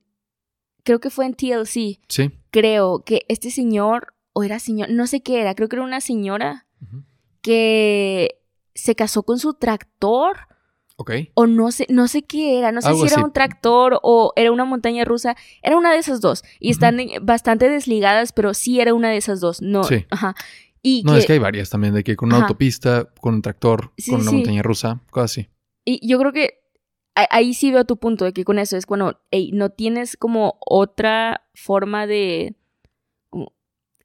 [0.85, 2.31] creo que fue en TLC, Sí.
[2.51, 6.01] creo que este señor, o era señor, no sé qué era, creo que era una
[6.01, 6.67] señora
[7.43, 8.39] que
[8.75, 10.37] se casó con su tractor
[10.97, 11.13] Ok.
[11.35, 13.25] o no sé, no sé qué era, no sé Algo si era así.
[13.25, 17.69] un tractor o era una montaña rusa, era una de esas dos y están bastante
[17.71, 20.05] desligadas, pero sí era una de esas dos, no, Sí.
[20.11, 20.35] ajá.
[20.83, 22.47] Y No, que, es que hay varias también, de que con una Ajá.
[22.47, 24.37] autopista, con un tractor, Sí, con una sí.
[24.37, 25.49] montaña rusa, cosas así.
[25.85, 26.60] y yo creo que
[27.15, 29.21] ahí sí veo tu punto de que con eso es cuando
[29.53, 32.57] no tienes como otra forma de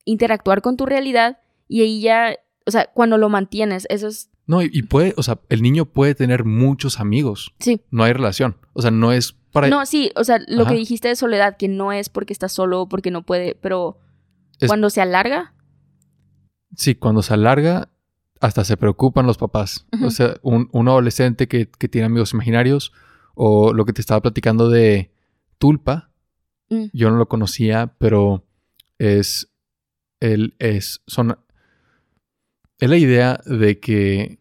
[0.05, 4.61] interactuar con tu realidad y ahí ya, o sea, cuando lo mantienes, eso es, No,
[4.61, 7.53] y, y puede, o sea, el niño puede tener muchos amigos.
[7.59, 7.81] sí.
[7.89, 8.57] No hay relación.
[8.73, 9.67] O sea, no es para...
[9.69, 10.71] No, sí, o sea, lo Ajá.
[10.71, 13.97] que dijiste de soledad, que no es porque está solo o porque no puede, pero
[14.59, 15.53] Es- cuando se alarga,
[16.75, 17.89] Sí, cuando se alarga,
[18.45, 19.85] hasta se preocupan los papás.
[20.03, 22.91] O sea, un, un adolescente que, que tiene amigos imaginarios,
[23.33, 25.11] o lo que te estaba platicando de
[25.57, 26.11] Tulpa,
[26.69, 26.85] Mm.
[26.93, 28.43] yo no lo conocía, pero
[28.97, 29.51] es.
[30.19, 31.03] Él es.
[31.05, 31.37] Son.
[32.79, 34.39] Es la idea de que.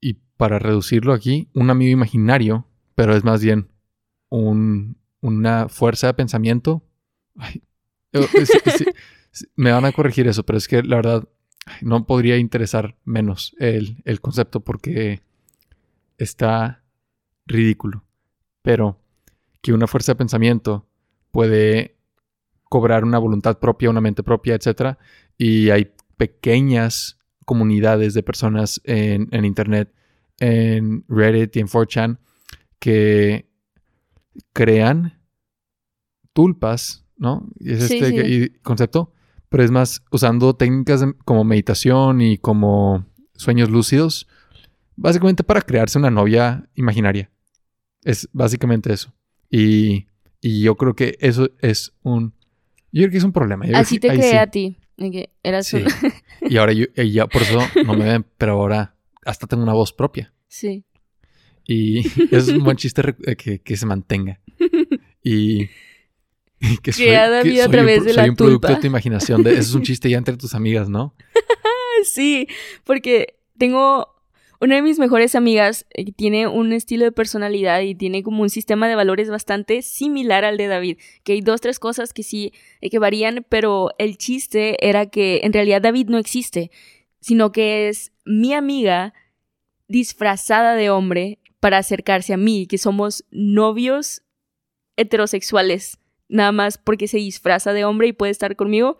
[0.00, 2.66] Y para reducirlo aquí, un amigo imaginario,
[2.96, 3.68] pero es más bien
[4.30, 6.82] un, una fuerza de pensamiento.
[7.36, 7.62] Ay,
[9.56, 11.28] me van a corregir eso, pero es que la verdad
[11.80, 15.20] no podría interesar menos el, el concepto porque
[16.18, 16.82] está
[17.46, 18.04] ridículo.
[18.62, 18.98] Pero
[19.60, 20.86] que una fuerza de pensamiento
[21.30, 21.96] puede
[22.64, 24.96] cobrar una voluntad propia, una mente propia, etc.
[25.38, 29.92] Y hay pequeñas comunidades de personas en, en Internet,
[30.38, 32.18] en Reddit y en 4chan
[32.78, 33.48] que
[34.52, 35.20] crean
[36.32, 37.48] tulpas, ¿no?
[37.58, 38.50] Y es Sí, este sí.
[38.62, 39.12] concepto,
[39.54, 44.26] pero es más usando técnicas como meditación y como sueños lúcidos,
[44.96, 47.30] básicamente para crearse una novia imaginaria.
[48.02, 49.14] Es básicamente eso.
[49.48, 50.08] Y,
[50.40, 52.34] y yo creo que eso es un...
[52.90, 53.64] Yo creo que es un problema.
[53.64, 54.36] Yo así que te creé sí.
[54.38, 54.76] a ti.
[54.96, 55.76] que eras Sí.
[55.76, 56.12] un-
[56.50, 59.72] Y ahora yo, y ya por eso no me ven, pero ahora hasta tengo una
[59.74, 60.32] voz propia.
[60.48, 60.84] sí.
[61.64, 62.00] Y
[62.34, 64.40] es un buen chiste eh, que, que se mantenga.
[65.22, 65.68] Y
[66.82, 68.76] que soy, Creada que vida a soy través un, de soy la un producto de
[68.76, 69.42] tu imaginación.
[69.42, 71.14] De, eso es un chiste ya entre tus amigas, ¿no?
[72.04, 72.48] Sí,
[72.84, 74.14] porque tengo
[74.60, 78.42] una de mis mejores amigas eh, que tiene un estilo de personalidad y tiene como
[78.42, 82.22] un sistema de valores bastante similar al de David, que hay dos, tres cosas que
[82.22, 86.70] sí, eh, que varían, pero el chiste era que en realidad David no existe,
[87.20, 89.14] sino que es mi amiga
[89.88, 94.22] disfrazada de hombre para acercarse a mí, que somos novios
[94.96, 95.98] heterosexuales,
[96.28, 98.98] nada más porque se disfraza de hombre y puede estar conmigo,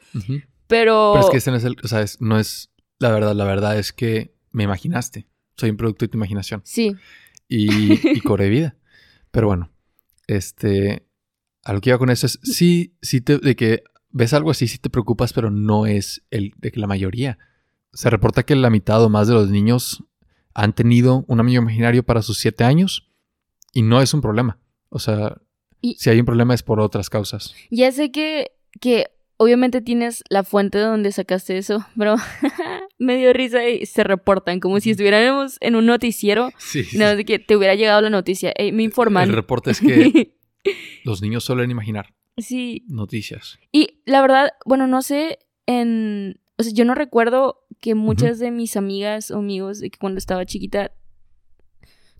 [0.67, 1.13] pero...
[1.15, 1.77] Pero es que ese no es el...
[1.83, 3.35] O sea, es- no es la verdad.
[3.35, 5.27] La verdad es que me imaginaste.
[5.57, 6.63] Soy un producto de tu imaginación.
[6.65, 6.97] Sí,
[7.49, 8.77] Y, y cobré vida.
[9.31, 9.71] Pero bueno.
[10.27, 11.07] Este,
[11.65, 14.69] a lo que iba con eso es, sí, sí te, de que ves algo así,
[14.69, 17.39] sí te preocupas, pero no es el de que la mayoría.
[17.93, 20.03] Se reporta que la mitad o más de los niños
[20.55, 23.11] han tenido un amigo imaginario para sus siete años
[23.73, 24.59] y no es un problema.
[24.89, 25.37] O sea,
[25.85, 27.55] Y- si hay un problema es por otras causas.
[27.70, 32.16] Ya sé que, que obviamente tienes la fuente de donde sacaste eso, pero
[32.99, 36.51] me dio risa y se reportan como si estuviéramos en un noticiero.
[36.57, 36.87] Sí.
[36.94, 38.55] No, de que te hubiera llegado la noticia.
[38.73, 39.29] Me informan.
[39.29, 40.38] El reporte es que
[41.05, 42.85] los niños suelen imaginar sí.
[42.88, 43.59] noticias.
[43.70, 46.40] Y la verdad, bueno, no sé, en...
[46.57, 50.16] O sea, yo no recuerdo que muchas de mis amigas o amigos de que cuando
[50.16, 50.92] estaba chiquita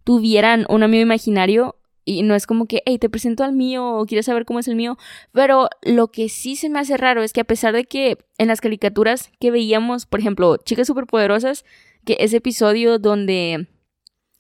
[0.03, 4.07] tuvieran un amigo imaginario y no es como que, hey, te presento al mío o
[4.07, 4.99] quieres saber cómo es el mío.
[5.33, 8.49] Pero lo que sí se me hace raro es que a pesar de que en
[8.49, 11.65] las caricaturas que veíamos, por ejemplo, Chicas Superpoderosas,
[12.05, 13.69] que ese episodio donde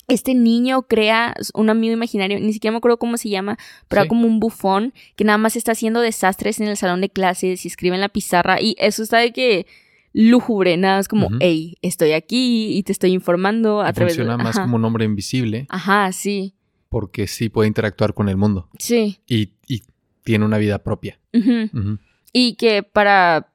[0.06, 3.56] este niño crea un amigo imaginario, ni siquiera me acuerdo cómo se llama,
[3.88, 4.08] pero Sí.
[4.08, 7.68] como un bufón que nada más está haciendo desastres en el salón de clases y
[7.68, 9.66] escribe en la pizarra y eso está de que
[10.12, 11.36] lúgubre, nada más como, Ujú.
[11.40, 14.22] hey, estoy aquí y te estoy informando a través de...
[14.24, 14.64] Funciona más Ajá.
[14.66, 16.54] como un hombre invisible Ajá, sí,
[16.94, 19.18] porque sí puede interactuar con el mundo sí.
[19.26, 19.82] y, y
[20.22, 21.18] tiene una vida propia.
[21.32, 21.98] Ujú.
[22.32, 23.52] Y que para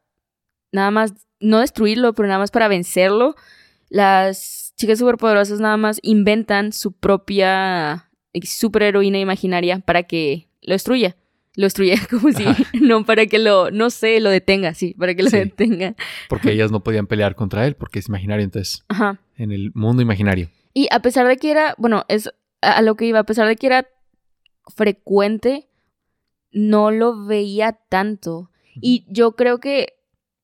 [0.74, 3.36] nada más, no destruirlo, pero nada más para vencerlo,
[3.88, 8.10] las chicas superpoderosas nada más inventan su propia
[8.44, 11.16] superheroína imaginaria para que lo destruya.
[11.56, 12.62] Lo destruya como si, Ajá.
[12.82, 15.38] no para que lo, no sé, lo detenga, sí, para que lo Sí.
[15.38, 15.96] detenga.
[16.28, 19.18] Porque ellas no podían pelear contra él porque es imaginario, entonces, Ajá.
[19.38, 20.50] en el mundo imaginario.
[20.74, 22.30] Y a pesar de que era, bueno, es
[22.62, 23.88] a lo que iba, a pesar de que era
[24.76, 25.68] frecuente,
[26.52, 28.52] no lo veía tanto.
[28.82, 29.94] Y yo creo que,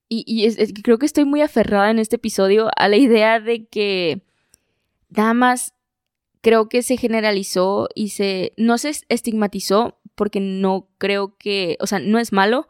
[0.10, 2.97] y, y es- es que creo que estoy muy aferrada en este episodio a la
[2.97, 4.23] idea de que
[5.10, 5.73] nada más
[6.41, 11.99] creo que se generalizó y se, no se estigmatizó porque no creo que, o sea,
[11.99, 12.67] no es malo,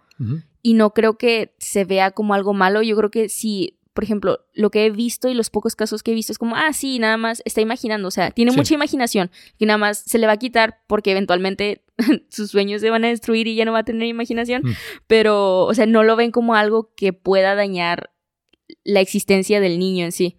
[0.62, 2.82] y no creo que se vea como algo malo.
[2.82, 6.12] Yo creo que si, por ejemplo, lo que he visto y los pocos casos que
[6.12, 8.58] he visto es como, ah, sí, nada más está imaginando, o sea, tiene Sí.
[8.58, 11.86] mucha imaginación y nada más se le va a quitar porque eventualmente
[12.30, 14.72] sus sueños se van a destruir y ya no va a tener imaginación, Mm.
[15.08, 18.12] pero, o sea, no lo ven como algo que pueda dañar
[18.84, 20.38] la existencia del niño en sí.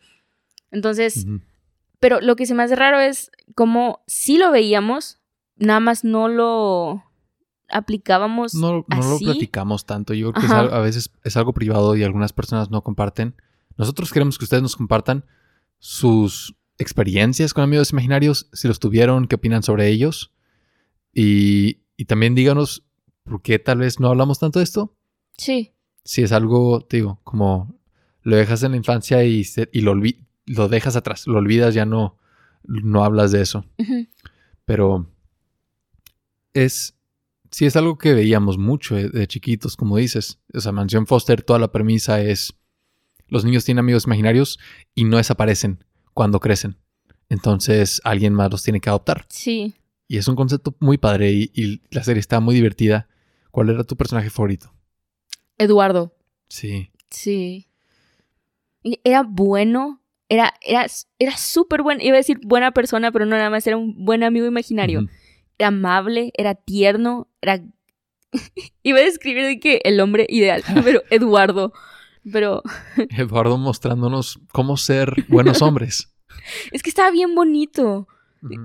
[0.71, 1.27] Entonces,
[1.99, 5.19] pero lo que se me hace raro es como si lo veíamos,
[5.57, 7.03] nada más no lo
[7.69, 10.15] aplicábamos No, no lo platicamos tanto.
[10.15, 13.35] Yo creo que es a veces es algo privado y algunas personas no comparten.
[13.77, 15.25] Nosotros queremos que ustedes nos compartan
[15.79, 20.33] sus experiencias con amigos imaginarios, si los tuvieron, qué opinan sobre ellos.
[21.13, 22.85] Y, y también díganos
[23.25, 24.97] por qué tal vez no hablamos tanto de esto.
[25.39, 25.73] Sí.
[26.05, 27.79] Si es algo, te digo, como
[28.23, 29.95] lo dejas en la infancia y, se- y lo,
[30.47, 32.19] lo dejas atrás, lo olvidas, ya no,
[32.65, 33.65] no hablas de eso.
[34.65, 35.11] Pero
[36.55, 36.95] es.
[37.51, 40.41] Sí, es algo que veíamos mucho de, de chiquitos, como dices.
[40.53, 42.55] O sea, Mansión Foster, toda la premisa es.
[43.29, 44.59] Los niños tienen amigos imaginarios
[44.95, 45.85] y no desaparecen
[46.15, 46.77] cuando crecen.
[47.29, 49.27] Entonces alguien más los tiene que adoptar.
[49.29, 49.75] Sí.
[50.09, 53.09] Y es un concepto muy padre y, y la serie está muy divertida.
[53.51, 54.73] ¿Cuál era tu personaje favorito?
[55.59, 56.15] Eduardo.
[56.49, 56.91] Sí.
[57.11, 57.69] Sí.
[59.03, 60.03] Era bueno.
[60.29, 60.87] Era, era,
[61.19, 62.03] era súper bueno.
[62.03, 65.07] Iba a decir buena persona, pero no nada más era un buen amigo imaginario.
[65.59, 67.63] Era amable, era tierno, era.
[68.83, 71.73] Iba a describir de que el hombre ideal, pero Eduardo.
[72.33, 72.63] Pero
[73.11, 76.13] Eduardo mostrándonos cómo ser buenos hombres.
[76.73, 78.09] es que estaba bien bonito.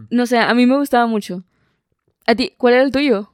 [0.10, 1.44] No sé, a mí me gustaba mucho.
[2.28, 2.54] ¿A ti?
[2.58, 3.34] ¿Cuál era el tuyo?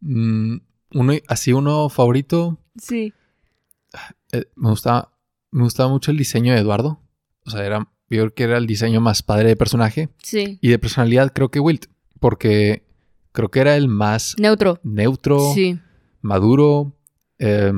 [0.00, 0.56] Mm,
[0.94, 2.58] uno, así uno favorito.
[2.80, 3.12] Sí.
[4.32, 5.12] eh, me gustaba,
[5.50, 7.00] me gustaba mucho el diseño de Eduardo.
[7.44, 10.08] O sea, era, yo creo que era el diseño más padre de personaje.
[10.22, 10.58] Sí.
[10.62, 11.86] Y de personalidad creo que Wilt.
[12.20, 12.86] Porque
[13.32, 14.80] creo que era el más Neutro.
[14.84, 15.78] neutro, Sí.
[16.22, 16.96] maduro,
[17.38, 17.72] eh,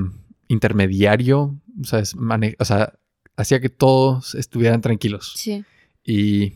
[0.49, 1.59] intermediario.
[1.81, 2.95] O sea, es mane- o sea,
[3.37, 5.33] hacía que todos estuvieran tranquilos.
[5.37, 5.65] Sí.
[6.05, 6.55] Y,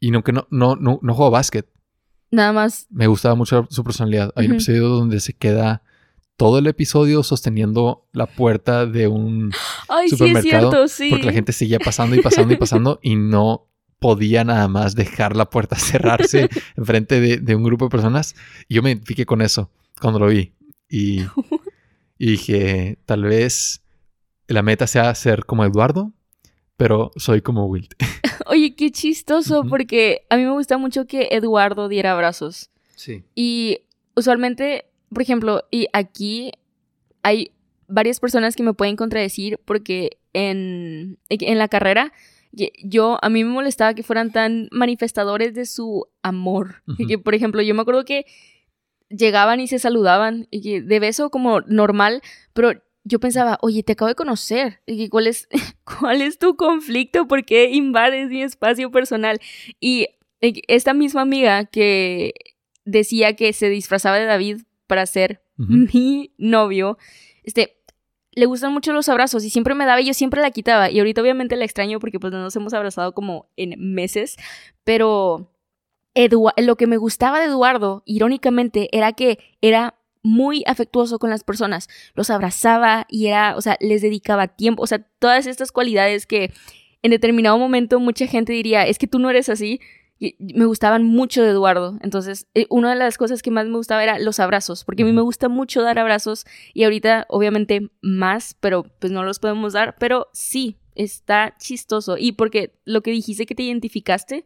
[0.00, 1.68] y no que no, no, no, no jugó básquet.
[2.30, 2.86] Nada más.
[2.90, 4.32] Me gustaba mucho su personalidad.
[4.36, 5.82] Hay un episodio donde se queda
[6.36, 9.52] todo el episodio sosteniendo la puerta de un
[9.88, 11.10] Ay, sí es supermercado, cierto, sí.
[11.10, 13.68] porque la gente seguía pasando y pasando y pasando y no
[14.00, 18.34] podía nada más dejar la puerta cerrarse enfrente de, de un grupo de personas.
[18.68, 20.52] Y yo me identifiqué con eso cuando lo vi.
[20.88, 21.20] Y,
[22.24, 23.82] y dije, tal vez
[24.48, 26.14] la meta sea ser como Eduardo,
[26.78, 27.92] pero soy como Wilt.
[28.46, 32.70] Oye, qué chistoso, porque a mí me gusta mucho que Eduardo diera abrazos.
[32.96, 33.24] Sí.
[33.34, 33.80] Y
[34.16, 36.52] usualmente, por ejemplo, y aquí
[37.22, 37.50] hay
[37.88, 42.14] varias personas que me pueden contradecir porque en, en la carrera
[42.82, 46.82] yo a mí me molestaba que fueran tan manifestadores de su amor.
[46.86, 47.06] Y Ujú.
[47.06, 48.24] que, por ejemplo, yo me acuerdo que
[49.16, 52.22] llegaban y se saludaban, y de beso como normal,
[52.52, 52.72] pero
[53.04, 55.48] yo pensaba, oye, te acabo de conocer, y ¿cuál es,
[56.00, 57.28] cuál es tu conflicto?
[57.28, 59.40] ¿Por qué invades mi espacio personal?
[59.80, 60.08] Y
[60.40, 62.34] esta misma amiga que
[62.84, 66.98] decía que se disfrazaba de David para ser mi novio,
[67.44, 67.78] este,
[68.32, 70.90] le gustan mucho los abrazos y siempre me daba y yo siempre la quitaba.
[70.90, 74.36] Y ahorita obviamente la extraño porque pues nos hemos abrazado como en meses,
[74.82, 75.53] pero
[76.14, 81.88] lo que me gustaba de Eduardo, irónicamente, era que era muy afectuoso con las personas,
[82.14, 86.50] los abrazaba y era, o sea, les dedicaba tiempo, o sea, todas estas cualidades que
[87.02, 89.80] en determinado momento mucha gente diría, es que tú no eres así,
[90.38, 91.98] me gustaban mucho de Eduardo.
[92.00, 95.06] Entonces, eh, una de las cosas que más me gustaba era los abrazos, porque a
[95.06, 99.72] mí me gusta mucho dar abrazos y ahorita obviamente más, pero pues no los podemos
[99.72, 102.16] dar, pero sí, está chistoso.
[102.16, 104.44] Y porque lo que dijiste que te identificaste,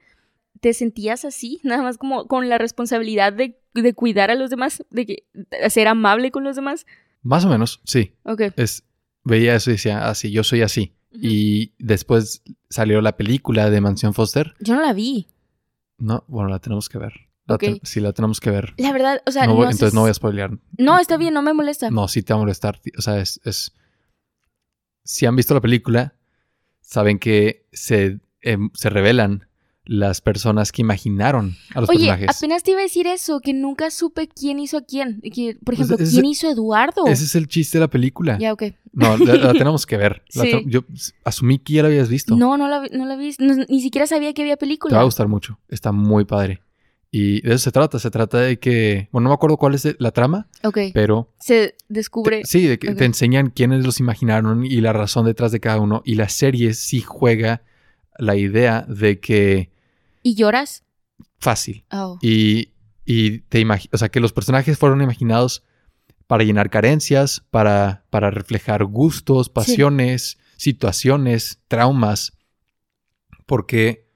[0.60, 4.84] te sentías así, nada más como con la responsabilidad de, de cuidar a los demás,
[4.90, 5.26] de, que,
[5.68, 6.86] ser amable con los demás.
[7.22, 8.12] Más o menos, sí.
[8.24, 8.42] Ok.
[8.56, 8.84] Es,
[9.24, 10.94] veía eso y decía, así, yo soy así.
[11.10, 14.54] Y después salió la película de Mansión Foster.
[14.60, 15.26] Yo no la vi.
[15.96, 17.12] No, bueno, la tenemos que ver.
[17.82, 18.74] sí, la tenemos que ver.
[18.76, 20.58] La verdad, o sea, no, entonces no voy a spoilear.
[20.76, 21.90] No, está bien, no me molesta.
[21.90, 22.80] No, sí te va a molestar.
[22.96, 23.74] O sea, es, es...
[25.02, 26.14] Si han visto la película,
[26.82, 29.47] saben que se, em, se revelan
[29.88, 32.36] las personas que imaginaron a los Oye, personajes.
[32.36, 35.22] apenas te iba a decir eso, que nunca supe quién hizo a quién.
[35.22, 37.06] Que, por pues ejemplo, ¿quién hizo a Eduardo?
[37.06, 38.36] Ese es el chiste de la película.
[38.38, 38.64] Ya, ok.
[38.92, 40.22] No, la, tenemos que ver.
[40.66, 40.84] yo
[41.24, 42.36] asumí que ya la habías visto.
[42.36, 43.34] No, no la, no la vi.
[43.38, 44.90] ni siquiera sabía que había película.
[44.90, 45.58] Te va a gustar mucho.
[45.70, 46.60] Está muy padre.
[47.10, 47.98] Y de eso se trata.
[47.98, 49.08] Se trata de que.
[49.10, 50.48] Bueno, no me acuerdo cuál es la trama.
[50.64, 50.78] Ok.
[50.92, 51.32] Pero.
[51.40, 52.42] Se descubre.
[52.44, 56.02] sí, de que te enseñan quiénes los imaginaron y la razón detrás de cada uno.
[56.04, 57.62] Y la serie sí juega
[58.18, 59.70] la idea de que
[60.22, 60.84] ¿Y lloras?
[61.38, 61.84] Fácil.
[61.90, 62.18] Oh.
[62.20, 62.72] Y,
[63.04, 65.64] y te imaginas, o sea, que los personajes fueron imaginados
[66.26, 72.32] para llenar carencias, para, para reflejar gustos, pasiones, situaciones, traumas,
[73.46, 74.08] porque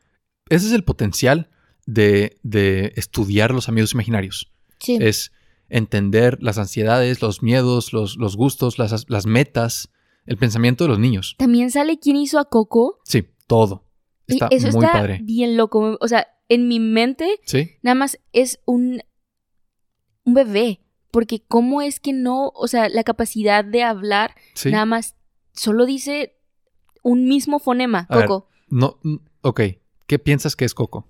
[0.50, 1.48] ese es el potencial
[1.86, 4.52] de, de estudiar los amigos imaginarios.
[4.78, 4.98] Sí.
[5.00, 5.32] Es
[5.70, 9.88] entender las ansiedades, los miedos, los, los gustos, las, las, metas,
[10.26, 11.34] el pensamiento de los niños.
[11.38, 13.00] ¿También sale quién hizo a Coco?
[13.04, 13.86] Sí, todo.
[14.26, 15.20] Está eso muy está padre.
[15.22, 15.98] bien loco.
[16.00, 17.40] O sea, en mi mente,
[17.82, 19.02] nada más es un,
[20.24, 20.80] un bebé.
[21.10, 25.14] Porque cómo es que no, o sea, la capacidad de hablar, nada más,
[25.52, 26.38] solo dice
[27.02, 28.48] un mismo fonema, Coco.
[28.68, 28.98] no,
[29.42, 29.60] ok.
[30.06, 31.06] ¿Qué piensas que es Coco?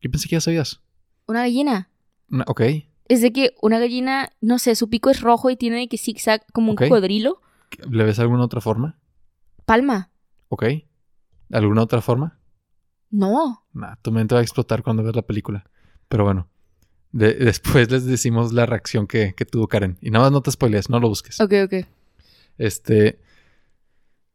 [0.00, 0.80] Yo pensé que ya sabías.
[1.28, 1.88] Una gallina.
[2.48, 2.62] ok.
[3.08, 6.44] Es de que una gallina, no sé, su pico es rojo y tiene que zigzag
[6.52, 7.40] como un cocodrilo.
[7.88, 8.98] ¿Le ves alguna otra forma?
[9.64, 10.10] Palma.
[10.48, 10.64] Ok.
[11.50, 12.38] ¿Alguna otra forma?
[13.10, 13.64] No.
[13.72, 15.64] Nah, tu mente va a explotar cuando ves la película.
[16.08, 16.48] Pero bueno,
[17.12, 19.98] después les decimos la reacción que, tuvo Karen.
[20.00, 21.40] Y nada más no te spoilees, no lo busques.
[21.40, 21.86] Ok, ok.
[22.58, 23.20] Este.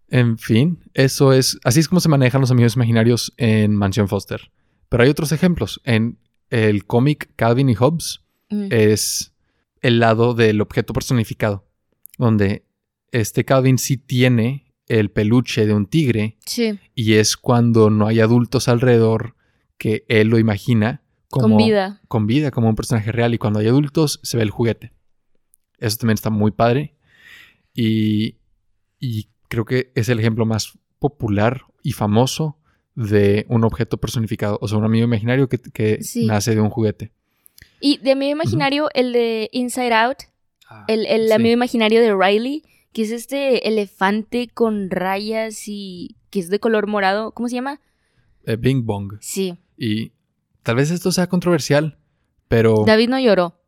[0.08, 1.58] En fin, eso es.
[1.63, 4.52] Así es como se manejan los amigos imaginarios en Mansión Foster.
[4.89, 5.80] Pero hay otros ejemplos.
[5.86, 6.17] En
[6.50, 8.67] el cómic Calvin y Hobbes mm.
[8.71, 9.34] es
[9.82, 11.65] el lado del objeto personificado.
[12.17, 12.65] Donde
[13.12, 16.38] este Calvin sí tiene el peluche de un tigre.
[16.45, 16.80] Sí.
[16.95, 19.36] Y es cuando no hay adultos alrededor
[19.77, 22.01] que él lo imagina como, con vida.
[22.08, 23.34] Con vida, como un personaje real.
[23.34, 24.91] Y cuando hay adultos, se ve el juguete.
[25.80, 26.95] Eso también está muy padre.
[27.73, 28.38] Y,
[28.99, 32.58] y creo que es el ejemplo más popular y famoso
[32.95, 34.60] de un objeto personificado.
[34.62, 37.12] O sea, un amigo imaginario que, que nace de un juguete.
[37.80, 40.17] Y de amigo imaginario, el de Inside Out,
[40.69, 46.49] ah, el, amigo imaginario de Riley, que es este elefante con rayas y que es
[46.49, 47.32] de color morado.
[47.32, 47.80] ¿Cómo se llama?
[48.45, 49.13] Eh, Bing Bong.
[49.21, 49.58] Sí.
[49.77, 50.12] Y
[50.63, 51.97] tal vez esto sea controversial,
[52.47, 52.84] pero...
[52.86, 53.60] David no lloró.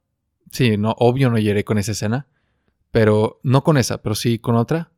[0.51, 2.27] Sí, no, obvio no lloré con esa escena,
[2.91, 4.91] pero no con esa, pero sí con otra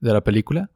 [0.00, 0.70] de la película.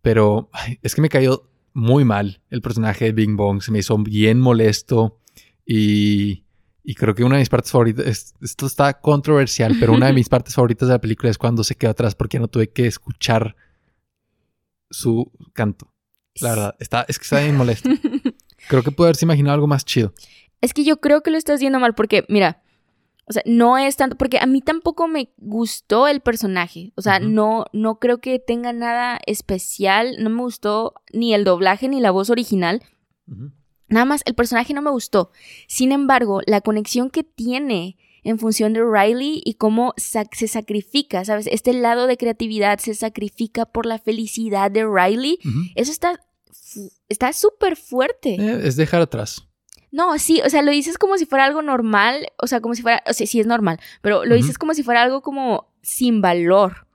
[0.00, 0.50] Pero
[0.82, 4.40] es que me cayó muy mal el personaje de Bing Bong, se me hizo bien
[4.40, 5.20] molesto
[5.66, 6.44] y
[6.88, 10.26] y creo que una de mis partes favoritas, esto está controversial, pero una de mis
[10.30, 13.56] partes favoritas de la película es cuando se quedó atrás porque no tuve que escuchar
[14.88, 15.92] su canto.
[16.40, 17.90] La verdad, está, es que está bien molesto.
[18.70, 20.14] creo que puede haberse imaginado algo más chido.
[20.62, 22.62] Es que yo creo que lo estás viendo mal porque, mira,
[23.26, 26.94] o sea, no es tanto, porque a mí tampoco me gustó el personaje.
[26.96, 30.16] O sea, no, no creo que tenga nada especial.
[30.20, 32.82] No me gustó ni el doblaje ni la voz original.
[33.88, 35.30] Nada más, el personaje no me gustó.
[35.66, 41.48] Sin embargo, la conexión que tiene en función de Riley y cómo se sacrifica, ¿sabes?
[41.50, 45.38] Este lado de creatividad se sacrifica por la felicidad de Riley.
[45.74, 46.20] Eso está
[47.08, 48.34] está súper fuerte.
[48.34, 49.48] Eh, es dejar atrás.
[49.90, 52.82] No, sí, o sea, lo dices como si fuera algo normal, o sea, como si
[52.82, 56.20] fuera, o sea, sí es normal, pero lo dices como si fuera algo como sin
[56.20, 56.86] valor.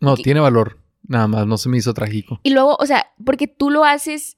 [0.00, 2.40] No, tiene valor, nada más, no se me hizo trágico.
[2.42, 4.36] Y luego, o sea, porque tú lo haces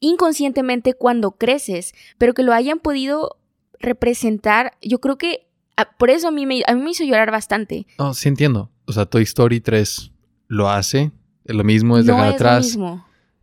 [0.00, 3.38] inconscientemente cuando creces, pero que lo hayan podido
[3.78, 7.30] representar, yo creo que ah, por eso a mí me, a mí me hizo llorar
[7.30, 7.86] bastante.
[7.98, 8.70] No, sí entiendo.
[8.86, 10.12] O sea, Toy Story 3
[10.48, 11.12] lo hace,
[11.44, 12.76] lo mismo es dejar atrás.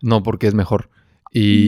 [0.01, 0.89] No, porque es mejor.
[1.31, 1.67] Y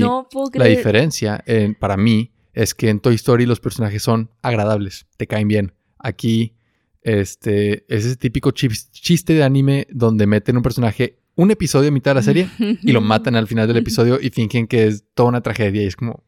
[0.53, 1.43] la diferencia
[1.79, 5.73] para mí es que en Toy Story los personajes son agradables, te caen bien.
[5.97, 6.55] Aquí
[7.01, 12.11] este, es ese típico chiste de anime donde meten un personaje un episodio a mitad
[12.11, 15.29] de la serie y lo matan al final del episodio y fingen que es toda
[15.29, 15.83] una tragedia.
[15.83, 16.23] Y es como.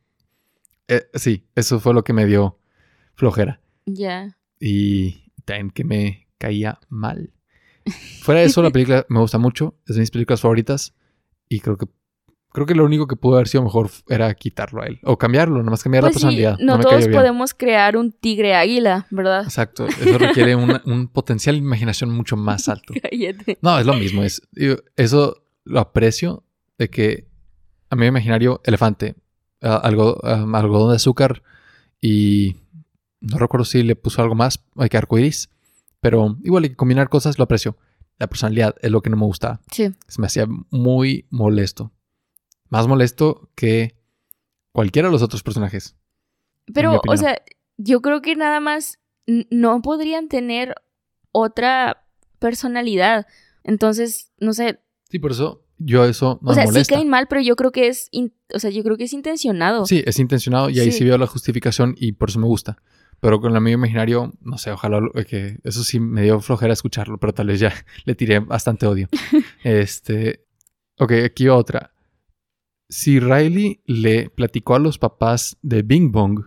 [0.87, 2.59] Eh, sí, eso fue lo que me dio
[3.15, 3.61] flojera.
[3.85, 4.37] Ya.
[4.59, 7.33] Y también que me caía mal.
[8.21, 9.75] Fuera de eso, la película me gusta mucho.
[9.87, 10.93] Es de mis películas favoritas.
[11.47, 11.87] Y creo que
[12.55, 15.01] Creo que lo único que pudo haber sido mejor era quitarlo a él.
[15.03, 16.57] O cambiarlo, nomás cambiar la personalidad.
[16.57, 19.43] no, todos podemos crear un tigre águila, ¿verdad?
[19.43, 19.85] Exacto.
[19.87, 22.93] Eso requiere un potencial de imaginación mucho más alto.
[23.61, 24.23] No, es lo mismo.
[24.23, 24.41] Es,
[24.95, 26.45] eso lo aprecio
[26.77, 27.27] de que
[27.89, 29.15] a mí imaginario elefante,
[29.59, 31.43] algo, algodón de azúcar
[31.99, 32.55] y
[33.19, 35.49] no recuerdo si le puso algo más, hay que arcoiris,
[35.99, 37.75] pero igual hay que combinar cosas, lo aprecio.
[38.17, 39.59] La personalidad es lo que no me gustaba.
[39.71, 39.93] Sí.
[40.07, 41.91] Se me hacía muy molesto
[42.75, 43.95] más molesto que
[44.73, 45.95] cualquiera de los otros personajes.
[46.73, 47.41] Pero, o sea,
[47.77, 50.75] yo creo que nada más no podrían tener
[51.31, 52.05] otra
[52.39, 53.27] personalidad.
[53.63, 54.81] Entonces, no sé.
[55.09, 57.87] Sí, por eso yo eso no O sea, sí caen mal, pero yo creo que
[57.87, 58.09] es,
[58.53, 59.85] o sea, yo creo que es intencionado.
[59.85, 61.05] Sí, es intencionado y ahí sí.
[61.05, 62.77] veo la justificación y por eso me gusta.
[63.21, 67.17] Pero con el amigo imaginario, no sé, ojalá que eso sí me dio flojera escucharlo,
[67.17, 67.73] pero tal vez ya
[68.03, 69.07] le tiré bastante odio.
[69.63, 70.45] este,
[70.97, 71.94] ok, aquí otra
[72.95, 76.45] si Riley le platicó a los papás de Bing Bong,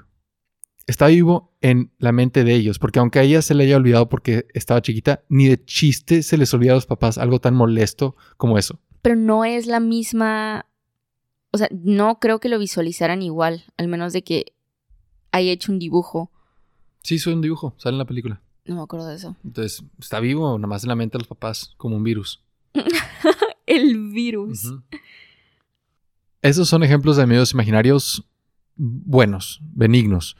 [0.86, 4.08] está vivo en la mente de ellos, porque aunque a ella se le haya olvidado
[4.08, 8.16] porque estaba chiquita, ni de chiste se les olvida a los papás algo tan molesto
[8.38, 8.80] como eso.
[9.02, 10.64] Pero no es la misma,
[11.52, 14.54] o sea, no creo que lo visualizaran igual, al menos de que
[15.32, 16.32] haya hecho un dibujo.
[17.02, 18.40] Sí, soy un dibujo, sale en la película.
[18.64, 19.36] No me acuerdo de eso.
[19.44, 22.42] Entonces, está vivo nada más en la mente de los papás, como un virus.
[23.66, 24.72] El virus.
[26.42, 28.28] Esos son ejemplos de medios imaginarios
[28.76, 30.36] buenos, benignos.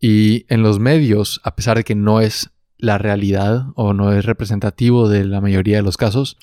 [0.00, 4.24] Y en los medios, a pesar de que no es la realidad o no es
[4.24, 6.36] representativo de la mayoría de los casos,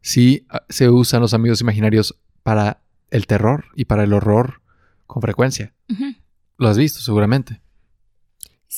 [0.00, 4.60] sí, ah, se usan los amigos imaginarios para el terror y para el horror
[5.06, 5.74] con frecuencia.
[6.58, 7.60] Lo has visto seguramente.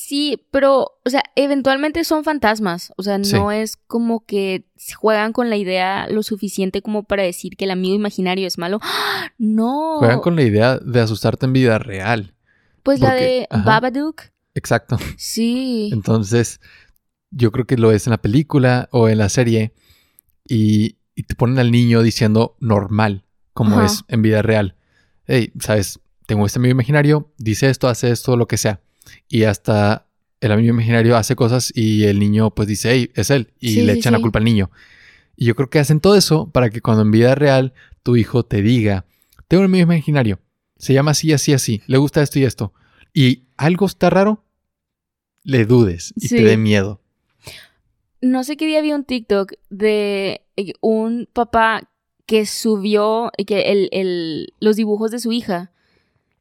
[0.07, 2.93] Sí, pero, o sea, eventualmente son fantasmas.
[2.97, 4.65] O sea, no es como que
[4.97, 8.79] juegan con la idea lo suficiente como para decir que el amigo imaginario es malo.
[8.83, 9.33] ¡Ah!
[9.37, 9.97] No.
[9.99, 12.37] Juegan con la idea de asustarte en vida real.
[12.85, 14.23] Pues la de Babadook.
[14.55, 14.97] Exacto.
[15.17, 15.91] Sí.
[15.93, 16.61] Entonces,
[17.33, 19.75] yo creo que lo es en la película o en la serie
[20.45, 24.77] y, te ponen al niño diciendo normal, como es en vida real.
[25.25, 25.99] Hey, sabes,
[26.29, 28.83] tengo este amigo imaginario, dice esto, hace esto, lo que sea
[29.29, 30.07] y hasta
[30.41, 33.95] el amigo imaginario hace cosas y el niño pues dice, hey, es él, y le
[33.95, 34.71] echan la culpa al niño.
[35.37, 38.45] Y yo creo que hacen todo eso para que cuando en vida real tu hijo
[38.45, 39.07] te diga,
[39.49, 40.41] tengo un amigo imaginario,
[40.77, 42.73] se llama así, así, así, le gusta esto y esto,
[43.13, 44.45] y algo está raro,
[45.43, 47.01] le dudes y te dé miedo.
[48.21, 51.89] No sé qué día vi un TikTok de eh, un papá
[52.27, 55.71] que subió que el, los dibujos de su hija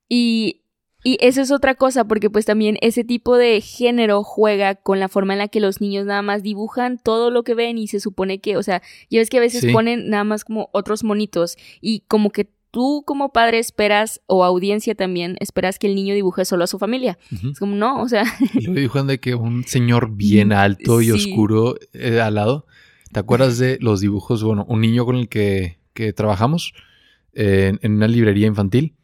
[0.10, 0.62] y
[1.08, 5.08] y eso es otra cosa, porque pues también ese tipo de género juega con la
[5.08, 8.00] forma en la que los niños nada más dibujan todo lo que ven y se
[8.00, 8.82] supone que, o sea,
[9.12, 13.04] ya ves que a veces ponen nada más como otros monitos y como que tú
[13.06, 17.20] como padre esperas, o audiencia también, esperas que el niño dibuje solo a su familia.
[17.52, 18.24] Es como, no, o sea...
[18.56, 22.66] Y lo dibujan de que un señor bien alto y oscuro eh, al lado.
[23.12, 24.44] ¿Te acuerdas de los dibujos?
[24.44, 26.74] Bueno, un niño con el que, que trabajamos
[27.36, 28.96] en una librería infantil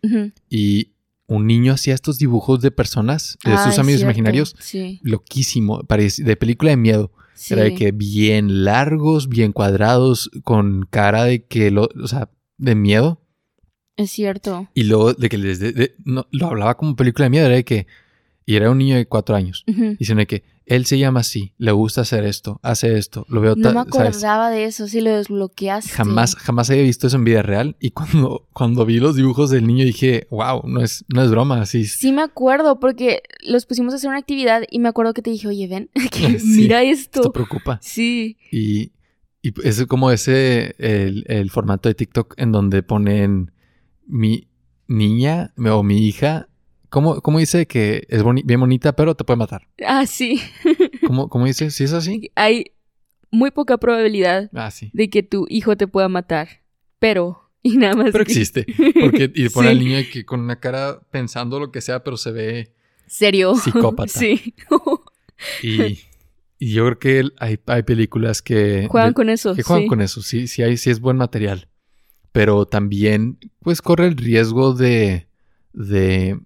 [0.50, 0.91] y
[1.32, 4.54] un niño hacía estos dibujos de personas, de sus amigos imaginarios,
[5.02, 7.12] loquísimo, de película de miedo.
[7.50, 12.76] Era de que bien largos, bien cuadrados, con cara de que, lo, o sea, de
[12.76, 13.22] miedo.
[13.96, 14.68] Es cierto.
[14.74, 15.62] Y luego de que les
[16.04, 17.88] lo hablaba como película de miedo, era de que,
[18.46, 21.74] y era un niño de cuatro años, diciendo de que él se llama así, le
[21.74, 25.92] gusta hacer esto, hace esto, lo veo No me acordaba de eso, si lo desbloqueaste.
[25.92, 27.76] Jamás, jamás había visto eso en vida real.
[27.82, 31.60] Y cuando, cuando vi los dibujos del niño dije, wow, no es, no es broma,
[31.60, 31.84] así.
[31.84, 35.30] Sí me acuerdo, porque los pusimos a hacer una actividad y me acuerdo que te
[35.30, 35.90] dije, oye, ven,
[36.46, 37.20] mira esto.
[37.20, 37.78] Esto preocupa.
[37.82, 38.38] Sí.
[38.50, 38.94] Y,
[39.42, 43.52] y es como ese, el, el formato de TikTok en donde ponen
[44.08, 44.48] mi
[44.88, 46.48] niña o mi hija,
[46.92, 49.68] ¿cómo, cómo dice que es bien bonita, pero te puede matar?
[49.84, 50.40] Ah, sí.
[51.08, 51.72] ¿Cómo, cómo dice?
[51.72, 52.30] ¿Sí es así?
[52.36, 52.66] Hay
[53.32, 54.92] muy poca probabilidad Ah, sí.
[54.94, 56.48] de que tu hijo te pueda matar,
[57.00, 57.40] pero...
[57.64, 58.12] Y nada más.
[58.12, 58.66] Pero existe.
[59.00, 59.72] Porque y pone Sí.
[59.72, 62.74] al niño que con una cara pensando lo que sea, pero se ve.
[63.06, 63.54] Serio.
[63.56, 64.08] Psicópata.
[64.12, 64.56] sí.
[65.62, 66.00] Y,
[66.58, 68.88] y yo creo que hay, hay películas que.
[68.90, 69.54] Juegan de- con eso.
[69.56, 70.24] que juegan con eso.
[70.24, 71.68] Sí, sí, hay, sí es buen material.
[72.32, 75.28] Pero también, pues, corre el riesgo de.
[75.74, 76.40] de.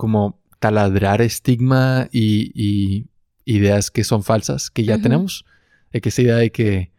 [0.00, 3.06] Como taladrar estigma y, y
[3.44, 5.44] ideas que son falsas, que ya tenemos.
[5.92, 6.90] De que esa idea de que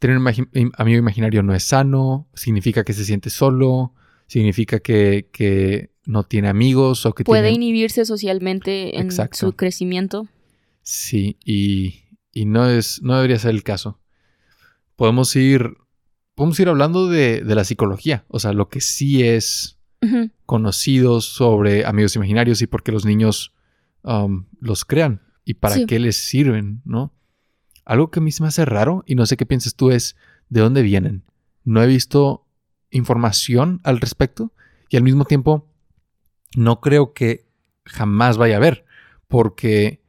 [0.00, 0.26] tener un
[0.76, 3.94] amigo imaginario no es sano, significa que se siente solo,
[4.26, 7.64] significa que, que no tiene amigos o que Puede tiene...
[7.64, 9.38] inhibirse socialmente en Exacto.
[9.38, 10.26] su crecimiento.
[10.82, 14.00] Sí, y, y no es, no debería ser el caso.
[14.96, 15.76] Podemos ir,
[16.34, 19.78] podemos ir hablando de, de la psicología, o sea, lo que sí es.
[20.46, 23.52] Conocido sobre amigos imaginarios y por qué los niños
[24.02, 25.86] um, los crean y para Sí.
[25.86, 27.12] qué les sirven, ¿no?
[27.84, 30.16] Algo que a mí se me hace raro y no sé qué piensas tú es
[30.48, 31.24] de dónde vienen.
[31.64, 32.46] No he visto
[32.90, 34.52] información al respecto
[34.88, 35.68] y al mismo tiempo
[36.56, 37.48] no creo que
[37.84, 38.84] jamás vaya a haber
[39.28, 40.02] porque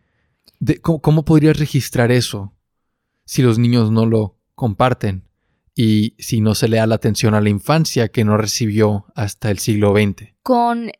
[0.59, 2.53] de- ¿cómo, cómo podrías registrar eso
[3.25, 5.26] si los niños no lo comparten
[5.77, 9.51] y si no se le da la atención a la infancia que no recibió hasta
[9.51, 10.33] el siglo XX?
[10.41, 10.91] Con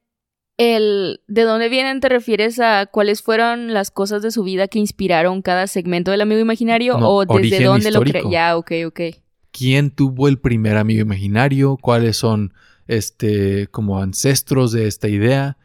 [0.58, 4.78] el de dónde vienen te refieres a cuáles fueron las cosas de su vida que
[4.78, 9.02] inspiraron cada segmento del amigo imaginario No, o desde dónde lo cre Ya, ok, ok.
[9.52, 12.54] quién tuvo el primer amigo imaginario, cuáles son
[12.86, 15.58] este como ancestros de esta idea,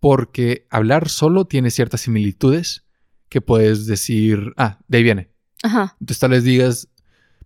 [0.00, 2.86] porque hablar solo tiene ciertas similitudes
[3.28, 5.28] que puedes decir, ah, de ahí viene.
[5.62, 5.96] Ajá.
[6.00, 6.88] Entonces tal vez digas,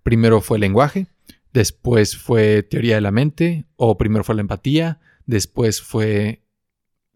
[0.08, 1.06] primero fue el lenguaje,
[1.52, 6.44] después fue teoría de la mente, o primero fue la empatía, después fue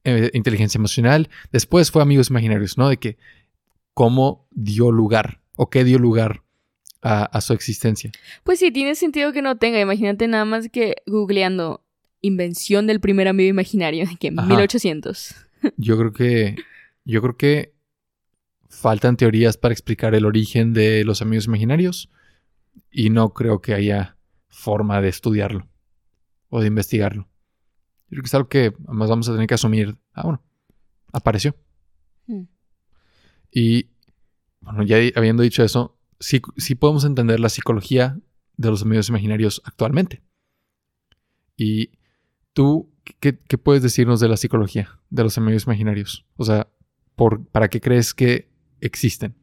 [0.05, 2.91] eh, inteligencia emocional, después fue amigos imaginarios, ¿no?
[2.91, 3.17] De que
[3.95, 6.43] cómo dio lugar o qué dio lugar
[7.01, 8.13] a, a su existencia.
[8.45, 9.81] Pues sí, tiene sentido que no tenga.
[9.81, 11.83] Imagínate nada más que googleando
[12.21, 14.49] invención del primer amigo imaginario, que en Ajá.
[14.49, 15.35] 1800.
[15.79, 16.57] Yo creo que.
[17.07, 17.73] Yo creo que
[18.69, 22.11] faltan teorías para explicar el origen de los amigos imaginarios.
[22.91, 24.17] Y no creo que haya
[24.49, 25.69] forma de estudiarlo.
[26.49, 27.29] O de investigarlo.
[28.05, 29.97] Yo creo que es algo que además vamos a tener que asumir.
[30.13, 30.43] Ah, bueno.
[31.13, 31.57] Apareció.
[32.27, 32.45] Hmm.
[33.51, 33.91] Y
[34.61, 38.21] bueno, ya habiendo dicho eso, sí, sí podemos entender la psicología
[38.57, 40.23] de los amigos imaginarios actualmente.
[41.57, 41.91] Y
[42.53, 46.27] tú, ¿qué, qué puedes decirnos de la psicología de los amigos imaginarios?
[46.37, 46.69] O sea,
[47.17, 48.51] por, ¿para qué crees que
[48.81, 49.35] existen?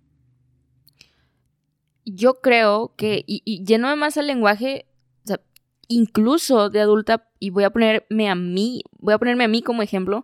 [2.16, 4.86] Yo creo que, y, y yéndome más al lenguaje,
[5.24, 5.40] o sea,
[5.88, 9.82] incluso de adulta, y voy a ponerme a mí, voy a ponerme a mí como
[9.82, 10.24] ejemplo,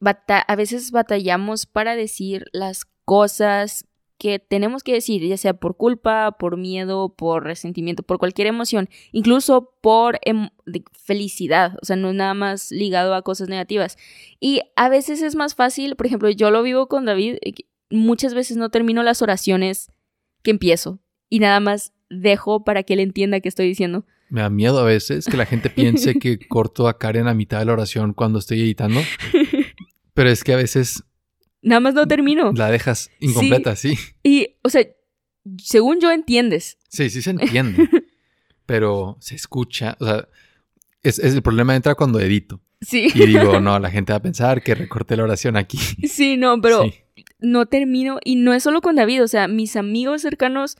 [0.00, 3.86] bata- a veces batallamos para decir las cosas
[4.16, 8.88] que tenemos que decir, ya sea por culpa, por miedo, por resentimiento, por cualquier emoción,
[9.12, 10.48] incluso por em-
[10.92, 13.98] felicidad, o sea, no es nada más ligado a cosas negativas.
[14.40, 17.52] Y a veces es más fácil, por ejemplo, yo lo vivo con David, eh,
[17.90, 19.90] muchas veces no termino las oraciones
[20.42, 21.00] que empiezo
[21.34, 24.04] y nada más dejo para que él entienda qué estoy diciendo.
[24.30, 27.58] Me da miedo a veces que la gente piense que corto a Karen a mitad
[27.58, 29.00] de la oración cuando estoy editando.
[30.14, 31.02] Pero es que a veces
[31.62, 32.52] Nada más no termino.
[32.52, 33.98] la dejas incompleta, sí.
[34.22, 34.86] Y, o sea,
[35.58, 36.78] según yo entiendes.
[36.88, 37.88] Sí, sí se entiende.
[38.66, 39.96] pero se escucha.
[40.00, 40.28] O sea,
[41.02, 42.60] es, es el problema entra cuando edito.
[42.80, 43.08] Sí.
[43.14, 45.78] Y digo, no, la gente va a pensar que recorté la oración aquí.
[46.06, 46.94] Sí, no, pero Sí.
[47.40, 48.18] no termino.
[48.24, 50.76] Y no es solo con David, o sea, mis amigos cercanos,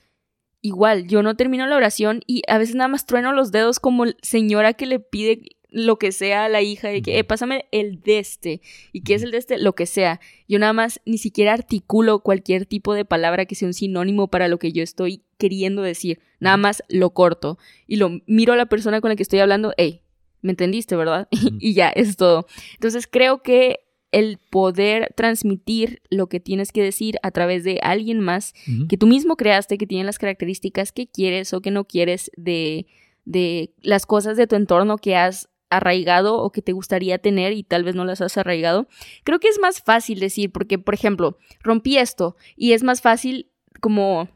[0.65, 4.07] igual, yo no termino la oración y a veces nada más trueno los dedos como
[4.23, 8.01] señora que le pide lo que sea a la hija, de que, eh, pásame el
[8.01, 8.63] de este.
[8.91, 9.59] ¿Y qué es el de este?
[9.59, 10.21] Lo que sea.
[10.49, 14.49] Yo nada más ni siquiera articulo cualquier tipo de palabra que sea un sinónimo para
[14.49, 16.21] lo que yo estoy queriendo decir.
[16.41, 19.75] Nada más lo corto y lo miro a la persona con la que estoy hablando,
[19.77, 20.01] hey,
[20.41, 21.29] ¿me entendiste, verdad?
[21.61, 22.47] Y ya, es todo.
[22.75, 23.81] Entonces creo que
[24.15, 28.55] el poder transmitir lo que tienes que decir a través de alguien más
[28.89, 32.87] que tú mismo creaste, que tiene las características que quieres o que no quieres de,
[33.25, 37.65] de las cosas de tu entorno que has arraigado o que te gustaría tener y
[37.65, 38.87] tal vez no las has arraigado.
[39.25, 43.51] Creo que es más fácil decir, porque, por ejemplo, rompí esto y es más fácil
[43.81, 44.29] como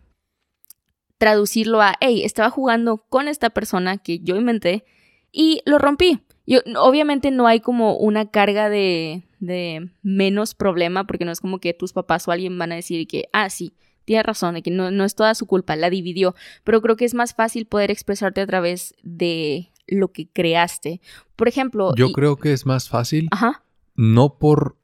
[1.18, 4.84] traducirlo a, hey, estaba jugando con esta persona que yo inventé
[5.30, 6.18] y lo rompí.
[6.48, 11.58] Yo, obviamente no hay como una carga de, de menos problema, porque no es como
[11.58, 13.74] que tus papás o alguien van a decir que, ah, sí,
[14.04, 16.34] tiene razón, de que no, no es toda su culpa, la dividió,
[16.64, 21.00] pero creo que es más fácil poder expresarte a través de lo que creaste.
[21.36, 21.94] Por ejemplo...
[21.94, 23.28] Yo creo que es más fácil.
[23.30, 23.64] Ajá.
[23.96, 24.76] No por...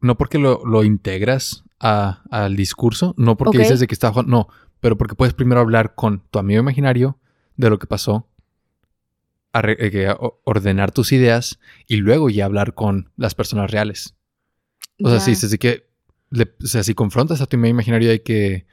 [0.00, 4.12] No porque lo, lo integras a, al discurso, no porque dices de que está...
[4.26, 4.48] No,
[4.78, 7.18] pero porque puedes primero hablar con tu amigo imaginario
[7.56, 8.27] de lo que pasó,
[9.54, 14.14] eh, ordenar tus ideas y luego ya hablar con las personas reales.
[15.02, 15.88] O sea, dices de que...
[16.30, 18.66] le- o sea, si confrontas a tu amigo imaginario de que...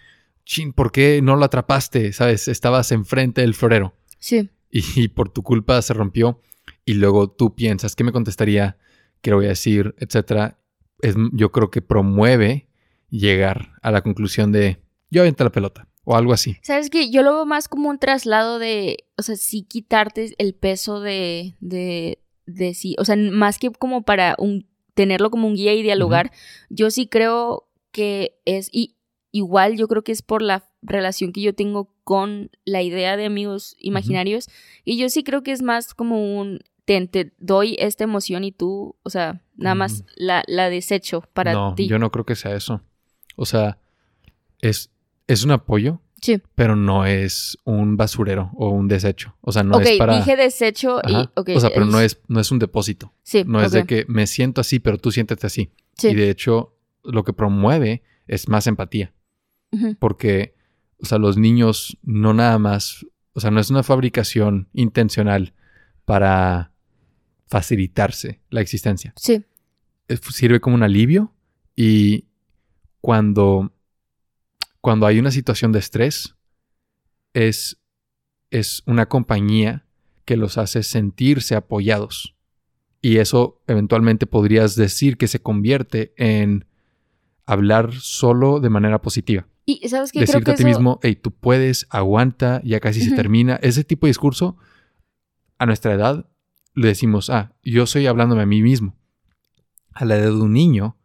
[0.46, 2.14] Chin, ¿por qué no lo atrapaste?
[2.14, 2.48] ¿Sabes?
[2.48, 4.50] Estabas enfrente del florero Sí.
[4.70, 6.42] y, y por tu culpa se rompió
[6.84, 8.78] y luego tú piensas, ¿qué me contestaría?
[9.22, 9.96] ¿Qué le voy a decir?
[9.98, 10.60] Etcétera.
[11.02, 12.68] Es, yo creo que promueve
[13.10, 16.58] llegar a la conclusión de yo aviento la pelota o algo así.
[16.62, 17.10] ¿Sabes qué?
[17.10, 21.56] Yo lo veo más como un traslado de, o sea, sí quitarte el peso de,
[21.60, 25.84] de, de sí, o sea, más que como para un, tenerlo como un guía y
[25.84, 26.32] dialogar,
[26.70, 28.96] yo sí creo que es, y
[29.32, 33.26] igual yo creo que es por la relación que yo tengo con la idea de
[33.26, 34.48] amigos imaginarios,
[34.86, 38.52] y yo sí creo que es más como un, te, te doy esta emoción y
[38.52, 41.88] tú, o sea, nada más la, la desecho para no, ti.
[41.88, 42.82] yo no creo que sea eso.
[43.36, 43.80] O sea,
[44.62, 44.92] es,
[45.28, 46.42] es un apoyo, Sí.
[46.56, 49.36] pero no es un basurero o un desecho.
[49.42, 50.18] O sea, no es para...
[50.18, 51.14] dije desecho y,
[51.54, 53.14] o sea, pero no es, no es un depósito.
[53.24, 55.72] Sí, No es de que me siento así, pero tú siéntete así.
[55.98, 56.10] Sí.
[56.10, 59.14] Y de hecho, lo que promueve es más empatía.
[60.00, 60.56] Porque,
[61.00, 65.54] o sea, los niños no nada más, o sea, no es una fabricación intencional
[66.06, 66.72] para
[67.48, 69.14] facilitarse la existencia.
[69.18, 69.44] Sí.
[70.08, 71.34] Es- Sirve como un alivio
[71.76, 72.26] y
[73.02, 73.74] cuando,
[74.86, 76.36] cuando hay una situación de estrés,
[77.34, 77.82] es,
[78.52, 79.88] es una compañía
[80.26, 82.36] que los hace sentirse apoyados.
[83.02, 86.66] Y eso eventualmente podrías decir que se convierte en
[87.48, 91.16] hablar solo de manera positiva Y sabes creo decirte que a ti eso- mismo, hey,
[91.16, 93.56] tú puedes, aguanta, ya casi se termina.
[93.64, 94.56] Ese tipo de discurso,
[95.58, 96.30] a nuestra edad,
[96.76, 98.96] le decimos, ah, yo estoy hablándome a mí mismo.
[99.94, 100.96] A la edad de un niño,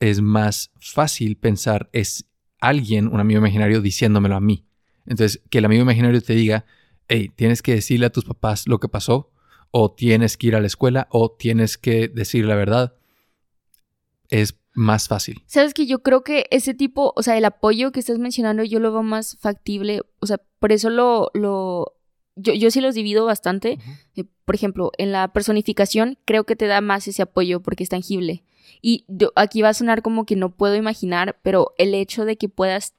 [0.00, 2.26] es más fácil pensar, es
[2.60, 4.64] alguien, un amigo imaginario, diciéndomelo a mí.
[5.06, 6.64] Entonces, que el amigo imaginario te diga,
[7.08, 9.30] hey, tienes que decirle a tus papás lo que pasó,
[9.70, 12.94] o tienes que ir a la escuela, o tienes que decir la verdad,
[14.28, 15.42] es más fácil.
[15.46, 18.80] Sabes que yo creo que ese tipo, o sea, el apoyo que estás mencionando, yo
[18.80, 20.02] lo veo más factible.
[20.20, 21.96] O sea, por eso lo, lo,
[22.36, 23.78] yo, yo sí los divido bastante.
[24.16, 27.88] Eh, Por ejemplo, en la personificación creo que te da más ese apoyo porque es
[27.90, 28.44] tangible.
[28.82, 32.36] Y yo- aquí va a sonar como que no puedo imaginar, pero el hecho de
[32.36, 32.94] que puedas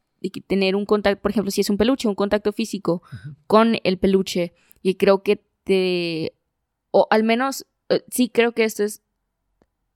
[0.47, 3.01] tener un contacto, por ejemplo, si es un peluche, un contacto físico
[3.47, 4.53] con el peluche,
[4.83, 6.33] y creo que te,
[6.91, 9.01] o al menos, eh, sí creo que esto es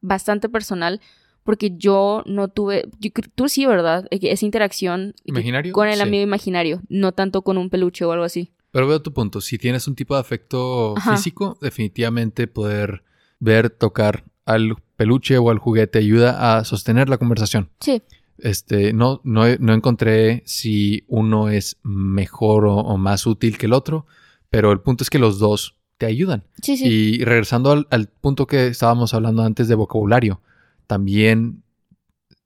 [0.01, 1.01] bastante personal,
[1.43, 4.07] porque yo no tuve, yo tú sí, ¿verdad?
[4.09, 5.73] Que Esa interacción ¿Imaginario?
[5.73, 6.01] con el Sí.
[6.01, 8.51] amigo imaginario, no tanto con un peluche o algo así.
[8.75, 9.39] Pero veo tu punto.
[9.39, 11.15] Si tienes un tipo de afecto Ajá.
[11.15, 13.05] físico, definitivamente poder
[13.39, 17.69] ver, tocar al peluche o al juguete ayuda a sostener la conversación.
[17.79, 18.01] Sí,
[18.37, 23.71] Este, no, no, no encontré si uno es mejor o, o más útil que el
[23.71, 24.07] otro,
[24.49, 26.43] pero el punto es que los dos te ayudan.
[26.61, 26.85] sí, sí.
[26.85, 30.41] Y regresando al, al punto que estábamos hablando antes de vocabulario,
[30.85, 31.63] también,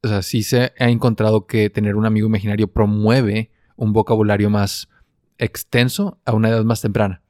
[0.03, 4.89] o sea, sí se ha encontrado que tener un amigo imaginario promueve un vocabulario más
[5.39, 7.23] extenso a una edad más temprana.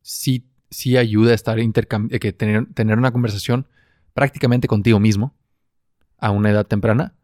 [0.00, 1.72] Sí, sí ayuda a estar eh,
[2.20, 3.68] que tener, tener una conversación
[4.14, 5.36] prácticamente contigo mismo
[6.18, 7.14] a una edad temprana.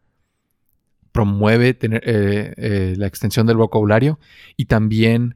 [1.11, 4.19] Promueve tener, eh, eh, la extensión del vocabulario
[4.55, 5.35] y también,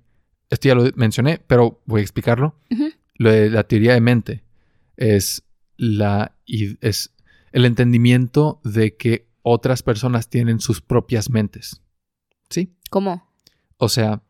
[0.50, 2.60] esto ya lo mencioné, pero voy a explicarlo.
[3.16, 4.44] Lo de la teoría de mente
[4.98, 5.44] es,
[5.78, 7.14] la, es
[7.52, 11.82] el entendimiento de que otras personas tienen sus propias mentes.
[12.50, 12.76] ¿Sí?
[12.90, 13.32] ¿Cómo?
[13.78, 14.22] O sea,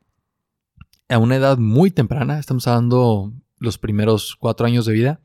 [1.09, 5.21] a una edad muy temprana, estamos hablando los primeros cuatro años de vida,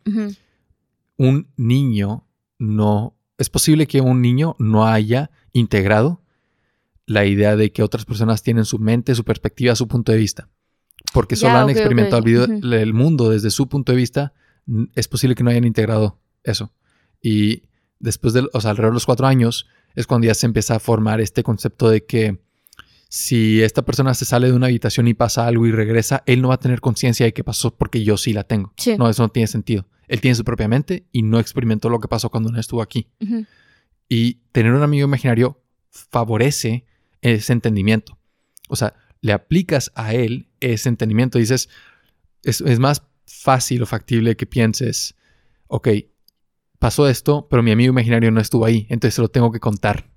[1.17, 2.27] un niño
[2.59, 3.17] no...
[3.39, 6.23] Es posible que un niño no haya integrado
[7.07, 10.49] la idea de que otras personas tienen su mente, su perspectiva, su punto de vista.
[11.15, 14.35] Porque solo han experimentado el, video- el mundo desde su punto de vista.
[14.95, 16.73] Es posible que no hayan integrado eso.
[17.23, 17.63] Y
[17.99, 20.79] después de, o sea, alrededor de los cuatro años, es cuando ya se empieza a
[20.79, 22.39] formar este concepto de que
[23.13, 26.49] si esta persona se sale de una habitación y pasa algo y regresa, él no
[26.49, 28.73] va a tener conciencia de qué pasó porque yo sí la tengo.
[28.77, 28.97] Sí.
[28.97, 29.89] No, eso no tiene sentido.
[30.07, 33.09] Él tiene su propia mente y no experimentó lo que pasó cuando no estuvo aquí.
[34.09, 36.87] Y tener un amigo imaginario favorece
[37.21, 38.17] ese entendimiento.
[38.69, 41.41] O sea, le aplicas a él ese entendimiento.
[41.41, 41.69] Dices,
[42.45, 45.17] es, es más fácil o factible que pienses,
[45.67, 45.89] ok,
[46.79, 50.10] pasó esto, pero mi amigo imaginario no estuvo ahí, entonces se lo tengo que contar.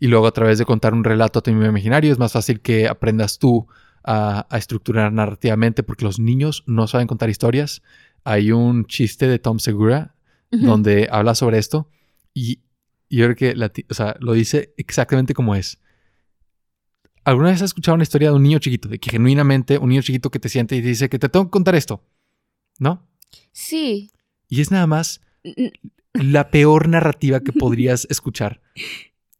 [0.00, 2.60] Y luego a través de contar un relato a tu amigo imaginario es más fácil
[2.60, 3.66] que aprendas tú
[4.02, 7.82] a, estructurar narrativamente porque los niños no saben contar historias.
[8.24, 10.14] Hay un chiste de Tom Segura
[10.50, 11.88] donde habla sobre esto
[12.32, 12.60] y,
[13.10, 15.78] yo creo que lo dice exactamente como es.
[17.24, 18.88] ¿Alguna vez has escuchado una historia de un niño chiquito?
[18.88, 21.46] De que genuinamente un niño chiquito que te siente y te dice que te tengo
[21.46, 22.02] que contar esto.
[22.78, 23.08] ¿No?
[23.52, 24.10] Sí.
[24.48, 25.20] Y es nada más
[26.12, 28.60] la peor narrativa que podrías escuchar.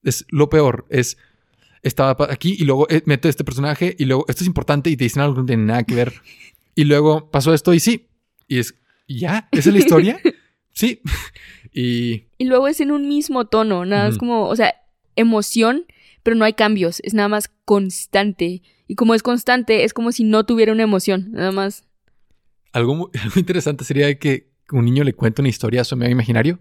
[0.05, 0.86] Es lo peor.
[0.90, 1.16] Es
[1.84, 5.05] estaba aquí y luego eh, meto este personaje y luego esto es importante y te
[5.05, 6.14] dicen algo que no tiene nada que ver.
[6.76, 8.09] Y luego pasó esto y sí.
[8.48, 8.74] Y es,
[9.07, 9.48] ¿ya?
[9.52, 10.20] ¿Esa es la historia?
[10.72, 11.00] sí.
[11.72, 12.24] y...
[12.36, 14.74] Y luego es en un mismo tono, nada más como, o sea,
[15.14, 15.86] emoción,
[16.24, 18.62] pero no hay cambios, es nada más constante.
[18.88, 21.84] Y como es constante, es como si no tuviera una emoción, nada más.
[22.72, 26.59] Algo, algo interesante sería que un niño le cuente una historia a su amigo imaginario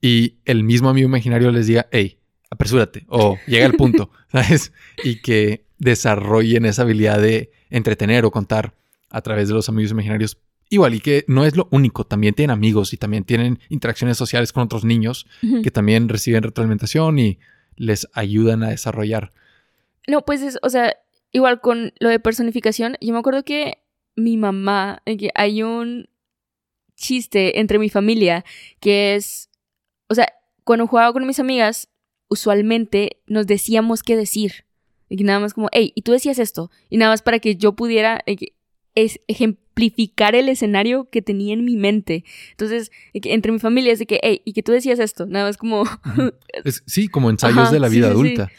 [0.00, 2.20] y el mismo amigo imaginario les diga, hey,
[2.50, 4.72] apresúrate o llega al punto, ¿sabes?
[5.04, 8.74] Y que desarrollen esa habilidad de entretener o contar
[9.10, 10.38] a través de los amigos imaginarios.
[10.68, 14.52] Igual, y que no es lo único, también tienen amigos y también tienen interacciones sociales
[14.52, 15.26] con otros niños
[15.62, 17.38] que también reciben retroalimentación y
[17.76, 19.32] les ayudan a desarrollar.
[20.08, 20.96] No, pues es, o sea,
[21.30, 23.78] igual con lo de personificación, yo me acuerdo que
[24.16, 26.08] mi mamá, que hay un
[26.96, 28.44] chiste entre mi familia
[28.80, 29.50] que es,
[30.08, 30.32] o sea,
[30.64, 31.88] cuando jugaba con mis amigas,
[32.28, 34.64] usualmente nos decíamos qué decir.
[35.08, 36.70] Y nada más como, hey, y tú decías esto.
[36.90, 38.36] Y nada más para que yo pudiera eh,
[38.94, 42.24] ejemplificar el escenario que tenía en mi mente.
[42.50, 45.26] Entonces, entre mi familia es de que, hey, y que tú decías esto.
[45.26, 45.84] Nada más como...
[46.86, 48.50] sí, como ensayos de la vida adulta.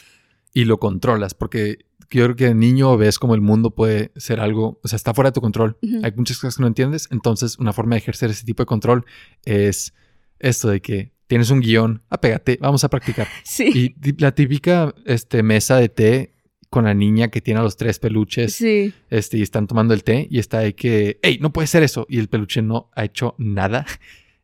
[0.54, 4.40] Y lo controlas, porque yo creo que de niño ves como el mundo puede ser
[4.40, 5.78] algo, o sea, está fuera de tu control.
[6.04, 7.10] Hay muchas cosas que no entiendes.
[7.12, 9.06] Entonces, una forma de ejercer ese tipo de control
[9.44, 9.94] es
[10.40, 13.28] esto de que tienes un guion, apégate, vamos a practicar.
[13.44, 13.96] Sí.
[14.04, 16.34] Y la típica este, mesa de té
[16.70, 18.56] con la niña que tiene a los tres peluches.
[18.56, 18.94] Sí.
[19.10, 22.06] Este, y están tomando el té y está ahí que, hey, no puede ser eso.
[22.10, 23.86] Y el peluche no ha hecho nada.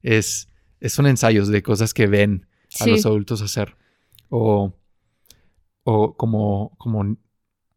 [0.03, 0.49] Es,
[0.87, 2.45] son ensayos de cosas que ven
[2.81, 3.77] a los adultos hacer.
[4.27, 4.73] O,
[5.85, 7.17] o como, como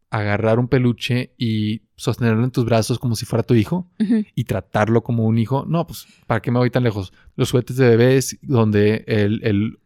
[0.09, 3.89] agarrar un peluche y sostenerlo en tus brazos como si fuera tu hijo
[4.35, 5.65] y tratarlo como un hijo.
[5.67, 7.11] No, pues, ¿para qué me voy tan lejos?
[7.35, 9.79] Los juguetes de bebés donde el, el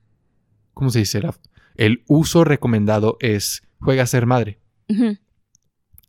[0.73, 1.21] ¿cómo se dice?
[1.75, 4.59] El uso recomendado es juega a ser madre.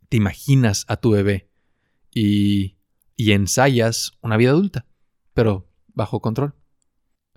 [0.09, 1.49] Te imaginas a tu bebé
[2.13, 2.77] y,
[3.15, 4.85] y ensayas una vida adulta,
[5.33, 6.53] pero bajo control.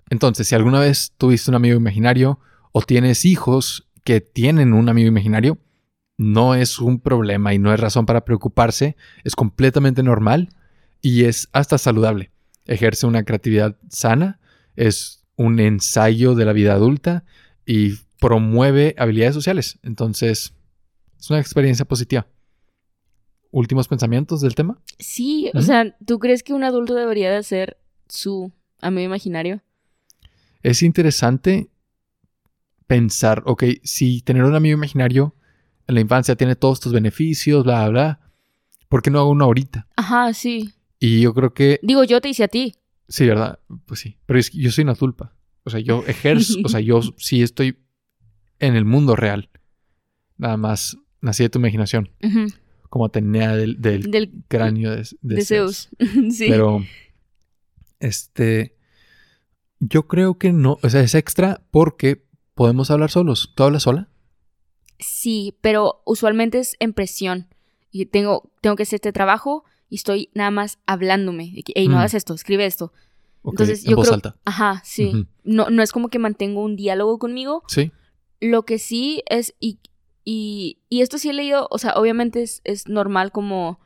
[0.09, 2.39] Entonces, si alguna vez tuviste un amigo imaginario
[2.71, 5.57] o tienes hijos que tienen un amigo imaginario,
[6.17, 10.49] no es un problema y no es razón para preocuparse, es completamente normal
[11.01, 12.31] y es hasta saludable.
[12.65, 14.39] Ejerce una creatividad sana,
[14.75, 17.23] es un ensayo de la vida adulta
[17.65, 19.79] y promueve habilidades sociales.
[19.83, 20.53] Entonces,
[21.19, 22.27] es una experiencia positiva.
[23.51, 24.81] ¿Últimos pensamientos del tema?
[24.99, 27.77] Sí, o sea, ¿tú crees que un adulto debería de ser
[28.09, 28.51] su
[28.81, 29.61] amigo imaginario?
[30.63, 31.69] Es interesante
[32.87, 35.35] pensar, ok, si tener un amigo imaginario
[35.87, 38.19] en la infancia tiene todos tus beneficios, bla, bla, bla.
[38.89, 39.87] ¿Por qué no hago uno ahorita?
[39.95, 40.73] Ajá, sí.
[40.99, 41.79] Y yo creo que...
[41.81, 42.75] Digo, yo te hice a ti.
[43.07, 43.59] Sí, ¿verdad?
[43.85, 44.17] Pues sí.
[44.25, 45.33] Pero es que yo soy una tulpa.
[45.63, 47.77] O sea, yo ejerzo, o sea, yo sí estoy
[48.59, 49.49] en el mundo real.
[50.37, 52.11] Nada más nací de tu imaginación.
[52.89, 55.89] Como tenía del, del, cráneo de, de, Zeus.
[56.31, 56.47] sí.
[56.49, 56.83] Pero,
[57.99, 58.77] este,
[59.79, 62.25] yo creo que no, o sea, es extra porque
[62.55, 63.53] podemos hablar solos.
[63.55, 64.09] ¿Tú hablas sola?
[64.99, 67.47] Sí, pero usualmente es en presión.
[67.91, 71.63] Y tengo, tengo que hacer este trabajo y estoy nada más hablándome.
[71.75, 71.97] Ey, no mm.
[71.97, 72.93] hagas esto, escribe esto.
[73.43, 74.35] Entonces, yo voz alta.
[74.43, 75.25] Ajá, sí.
[75.43, 77.63] no, no es como que mantengo un diálogo conmigo.
[77.67, 77.91] Sí.
[78.41, 79.79] Lo que sí es, y,
[80.25, 83.79] y, y esto sí he leído, o sea, obviamente es, es normal como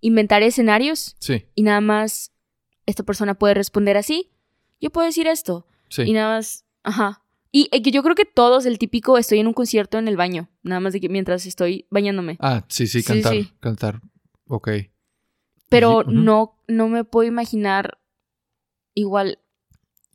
[0.00, 1.16] inventar escenarios.
[1.18, 1.46] Sí.
[1.54, 2.32] Y nada más
[2.86, 4.30] esta persona puede responder así.
[4.80, 5.66] Yo puedo decir esto.
[5.88, 6.02] Sí.
[6.02, 7.23] Y nada más, ajá.
[7.56, 10.50] Y eh, yo creo que todos, el típico, estoy en un concierto en el baño,
[10.64, 12.36] nada más de que mientras estoy bañándome.
[12.40, 14.00] Ah, sí, sí, cantar, cantar,
[14.48, 14.70] ok.
[15.68, 18.00] Pero no, no me puedo imaginar
[18.92, 19.38] igual.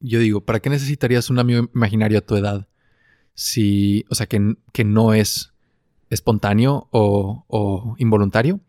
[0.01, 2.67] Yo digo, ¿para qué necesitarías un amigo imaginario a tu edad?
[3.35, 5.53] Si, o sea, que, que no es
[6.09, 8.59] espontáneo o, o involuntario,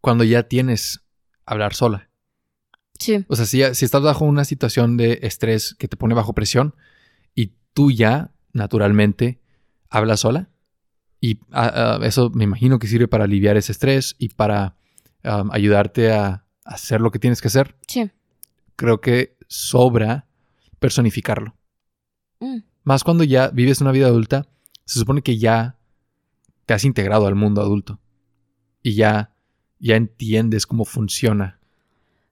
[0.00, 1.00] cuando ya tienes
[1.44, 2.08] hablar sola.
[3.00, 3.24] Sí.
[3.26, 6.76] O sea, si, si estás bajo una situación de estrés que te pone bajo presión,
[7.76, 9.38] tú ya, naturalmente,
[9.90, 10.48] hablas sola.
[11.20, 14.76] Y ah, ah, eso me imagino que sirve para aliviar ese estrés y para
[15.22, 17.76] ayudarte a hacer lo que tienes que hacer.
[17.86, 18.10] Sí.
[18.76, 20.26] Creo que sobra
[20.78, 21.54] personificarlo.
[22.40, 22.60] Mm.
[22.84, 24.46] Más cuando ya vives una vida adulta,
[24.86, 25.76] se supone que ya
[26.64, 28.00] te has integrado al mundo adulto.
[28.82, 29.34] y ya,
[29.80, 31.58] ya entiendes cómo funciona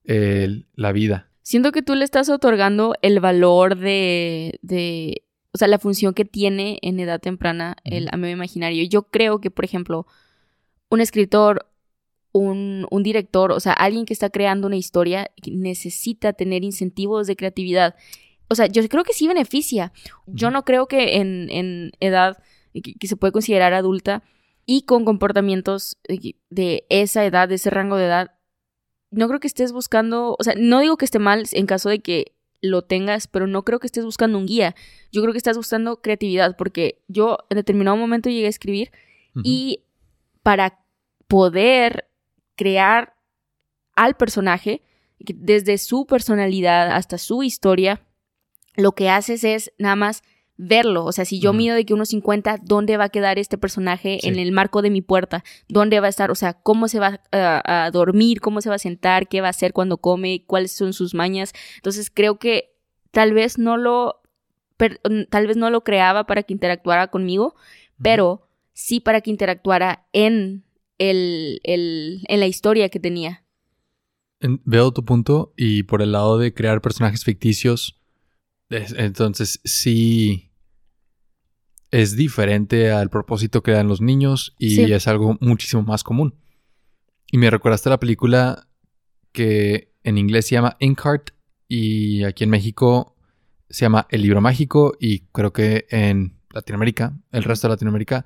[0.05, 1.28] la vida.
[1.42, 5.23] Siento que tú le estás otorgando el valor de, de
[5.55, 8.84] o sea, la función que tiene en edad temprana el amigo imaginario.
[8.88, 10.07] Yo creo que, por ejemplo,
[10.90, 11.70] un escritor,
[12.32, 17.36] un, un director, o sea, alguien que está creando una historia necesita tener incentivos de
[17.36, 17.94] creatividad.
[18.48, 19.92] O sea, yo creo que sí beneficia.
[20.26, 22.42] Yo no creo que en, en edad
[22.72, 24.24] que, que se puede considerar adulta
[24.66, 28.32] y con comportamientos de- de esa edad, de ese rango de edad,
[29.12, 32.00] no creo que estés buscando, o sea, no digo que esté mal en caso de
[32.00, 32.34] que
[32.64, 34.74] lo tengas, pero no creo que estés buscando un guía.
[35.12, 38.90] Yo creo que estás buscando creatividad, porque yo en determinado momento llegué a escribir
[39.42, 39.84] y
[40.42, 40.84] para
[41.26, 42.08] poder
[42.54, 43.16] crear
[43.96, 44.82] al personaje,
[45.18, 48.06] desde su personalidad hasta su historia,
[48.76, 50.22] lo que haces es nada más
[50.57, 51.05] verlo.
[51.05, 51.57] O sea, si yo Ujú.
[51.59, 54.28] mido de que unos 50, ¿dónde va a quedar este personaje Sí.
[54.28, 55.42] en el marco de mi puerta?
[55.68, 56.30] ¿Dónde va a estar?
[56.30, 58.40] O sea, ¿cómo se va a, a dormir?
[58.40, 59.28] ¿Cómo se va a sentar?
[59.28, 60.44] ¿Qué va a hacer cuando come?
[60.46, 61.52] ¿Cuáles son sus mañas?
[61.76, 62.72] Entonces creo que
[63.11, 64.22] tal vez no lo,
[64.76, 65.00] per-
[65.30, 67.55] tal vez no lo creaba para que interactuara conmigo,
[68.02, 70.64] pero sí para que interactuara en,
[70.98, 73.42] el, el- en la historia que tenía.
[74.40, 78.00] En- Veo tu punto y por el lado de crear personajes ficticios,
[78.96, 80.50] entonces sí
[81.90, 84.92] es diferente al propósito que dan los niños y Sí.
[84.92, 86.34] es algo muchísimo más común.
[87.30, 88.68] Y me recordaste la película
[89.32, 91.30] que en inglés se llama Inkheart
[91.68, 93.16] y aquí en México
[93.70, 98.24] se llama El libro mágico y creo que en Latinoamérica, el resto de Latinoamérica,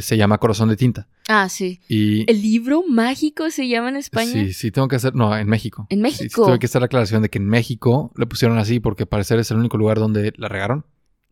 [0.00, 1.08] se llama Corazón de tinta.
[1.28, 1.80] Ah, sí.
[1.88, 4.32] Y ¿El libro mágico se llama en España?
[4.32, 5.14] Sí, sí, tengo que hacer.
[5.14, 5.86] No, en México.
[5.90, 6.46] ¿En Sí, sí, México?
[6.46, 9.50] tuve que hacer la aclaración de que en México le pusieron así porque parecer es
[9.50, 10.84] el único lugar donde la regaron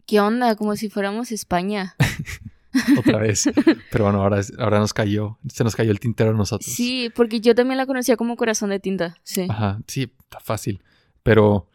[0.06, 0.56] ¿Qué onda?
[0.56, 1.94] Como si fuéramos España.
[2.98, 3.44] otra vez.
[3.90, 5.38] Pero bueno, ahora, ahora nos cayó.
[5.52, 6.70] Se nos cayó el tintero a nosotros.
[6.72, 9.18] Sí, porque yo también la conocía como Corazón de Tinta.
[9.22, 10.82] Sí, Ajá, sí, está fácil.
[11.22, 11.68] Pero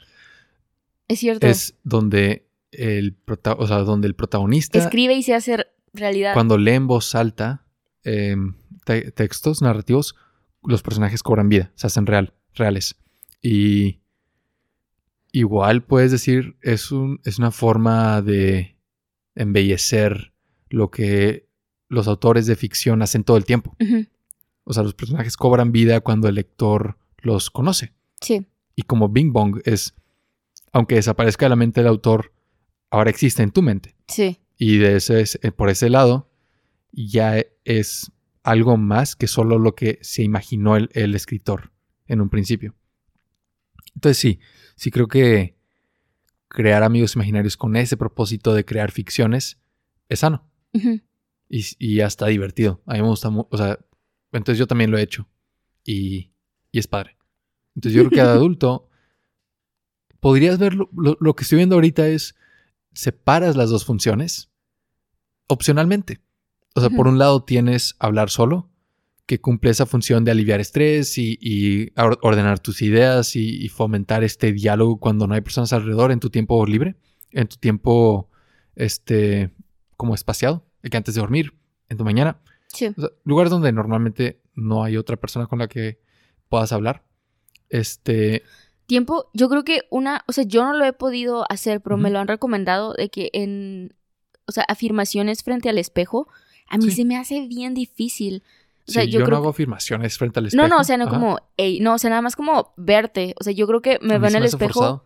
[1.07, 1.45] es cierto.
[1.45, 2.47] es donde
[2.77, 6.33] el, prota- o sea, donde el protagonista, Escribe y se hace realidad.
[6.33, 7.65] cuando lee en voz alta
[8.03, 10.15] te- textos narrativos,
[10.63, 12.95] los personajes cobran vida, se hacen real, reales.
[13.41, 13.99] Y
[15.31, 18.77] igual puedes decir, es, un, es una forma de
[19.35, 20.33] embellecer
[20.69, 21.47] lo que
[21.89, 23.75] los autores de ficción hacen todo el tiempo.
[24.63, 27.93] O sea, los personajes cobran vida cuando el lector los conoce.
[28.21, 29.93] Sí, Y como Bing Bong es,
[30.71, 32.31] aunque desaparezca de la mente del autor,
[32.93, 33.95] ahora existe en tu mente.
[34.07, 34.39] sí.
[34.55, 36.29] Y de ese, eh, por ese lado,
[36.93, 38.11] ya es
[38.43, 41.71] algo más que solo lo que se imaginó el, el escritor
[42.07, 42.75] en un principio.
[43.95, 44.39] Entonces sí,
[44.75, 45.55] sí creo que
[46.47, 49.57] crear amigos imaginarios con ese propósito de crear ficciones
[50.07, 50.47] es sano
[51.49, 52.81] y, y hasta divertido.
[52.85, 53.79] A mí me gusta mucho, o sea,
[54.31, 55.27] entonces yo también lo he hecho
[55.83, 56.31] y,
[56.71, 57.17] y es padre.
[57.75, 58.87] Entonces yo creo que de adulto
[60.19, 62.35] podrías ver lo, lo- lo que estoy viendo ahorita es
[62.93, 64.49] separas las dos funciones
[65.47, 66.21] opcionalmente.
[66.75, 68.69] O sea, por un lado tienes hablar solo,
[69.25, 73.69] que cumple esa función de aliviar estrés y, y or- ordenar tus ideas y, y
[73.69, 76.95] fomentar este diálogo cuando no hay personas alrededor en tu tiempo libre,
[77.31, 78.29] en tu tiempo,
[78.75, 79.53] este,
[79.95, 81.53] como espaciado, que antes de dormir,
[81.89, 82.41] en tu mañana.
[82.67, 82.87] Sí.
[82.87, 86.01] O sea, lugares donde normalmente no hay otra persona con la que
[86.49, 87.05] puedas hablar.
[87.69, 88.43] Este,
[88.93, 92.11] Tiempo, yo creo que una, o sea, yo no lo he podido hacer, pero me
[92.11, 93.95] lo han recomendado de que en,
[94.45, 96.27] o sea, afirmaciones frente al espejo,
[96.69, 96.97] a mí Sí.
[96.97, 98.43] se me hace bien difícil.
[98.87, 100.61] O sea, sí, yo, yo, no hago afirmaciones frente al espejo.
[100.61, 101.11] No, no, o sea, no Ajá.
[101.15, 103.33] como, ey, no, o sea, nada más como verte.
[103.39, 104.73] O sea, yo creo que me veo en el espejo.
[104.73, 105.05] forzado.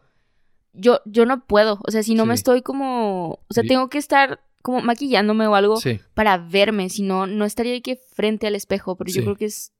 [0.73, 1.79] Yo, yo no puedo.
[1.87, 3.39] O sea, si no me estoy como.
[3.47, 5.79] O sea, tengo que estar como maquillándome o algo
[6.13, 6.89] para verme.
[6.89, 8.97] Si no, no estaría que frente al espejo.
[8.97, 9.71] Pero yo creo que es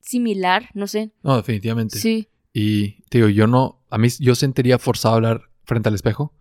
[0.00, 1.12] similar, no sé.
[1.22, 1.98] no, definitivamente.
[1.98, 2.28] Sí.
[2.54, 6.32] Y te digo, yo no, a mí yo sentiría forzado a hablar frente al espejo,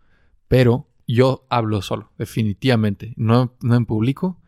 [0.48, 4.40] pero yo hablo solo, definitivamente, no, no en público.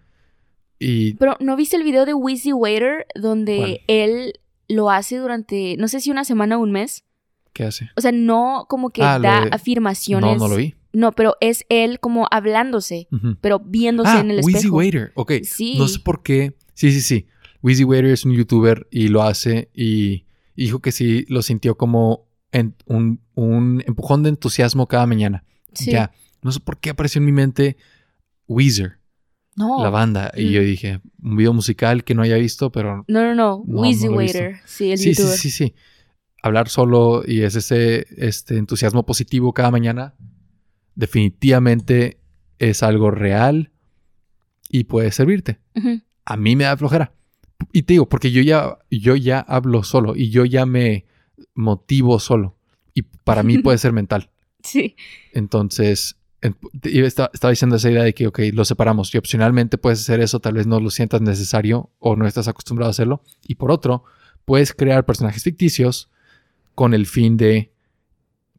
[0.79, 3.79] Y Pero ¿no viste el video de Wheezy Waiter donde ¿Cuál?
[3.87, 4.33] él
[4.67, 7.03] lo hace durante, no sé si una semana o un mes?
[7.53, 7.89] ¿qué hace?
[7.95, 10.37] O sea, no como que Ah, da de- afirmaciones.
[10.37, 10.75] No, no lo vi.
[10.91, 13.37] No, pero es él como hablándose, Ujú.
[13.41, 14.75] pero viéndose Ah, en el Wheezy espejo.
[14.75, 15.31] Waiter, ok.
[15.43, 15.75] Sí.
[15.77, 16.53] No sé por qué.
[16.73, 17.27] Sí, sí, sí.
[17.63, 20.25] Wheezy Waiter es un youtuber y lo hace y
[20.63, 25.43] dijo que sí lo sintió como en- un, un empujón de entusiasmo cada mañana.
[25.73, 25.91] Sí.
[25.91, 27.75] Ya, no sé por qué apareció en mi mente
[28.47, 28.99] Weezer,
[29.57, 29.81] No.
[29.83, 30.31] la banda.
[30.35, 30.65] Y yo Mm.
[30.65, 33.63] dije, un video musical que no haya visto, pero No, no, no.
[33.65, 34.11] No, visto.
[34.11, 34.57] Waiter.
[34.65, 35.37] Sí, el sí, sí, youtuber.
[35.39, 35.73] sí, sí.
[36.43, 40.13] Hablar solo y es ese este entusiasmo positivo cada mañana,
[40.93, 42.19] definitivamente
[42.59, 43.71] es algo real
[44.69, 45.59] y puede servirte.
[46.25, 47.13] A mí me da flojera.
[47.71, 51.05] Y te digo, porque yo ya, yo ya hablo solo y yo ya me
[51.53, 52.55] motivo solo.
[52.93, 54.29] Y para mí puede ser mental.
[54.63, 54.95] Sí.
[55.33, 56.17] Entonces,
[56.83, 60.53] estaba, diciendo esa idea de que, ok, lo separamos y opcionalmente puedes hacer eso, tal
[60.53, 63.23] vez no lo sientas necesario o no estás acostumbrado a hacerlo.
[63.47, 64.03] Y por otro,
[64.45, 66.09] puedes crear personajes ficticios
[66.73, 67.71] con el fin de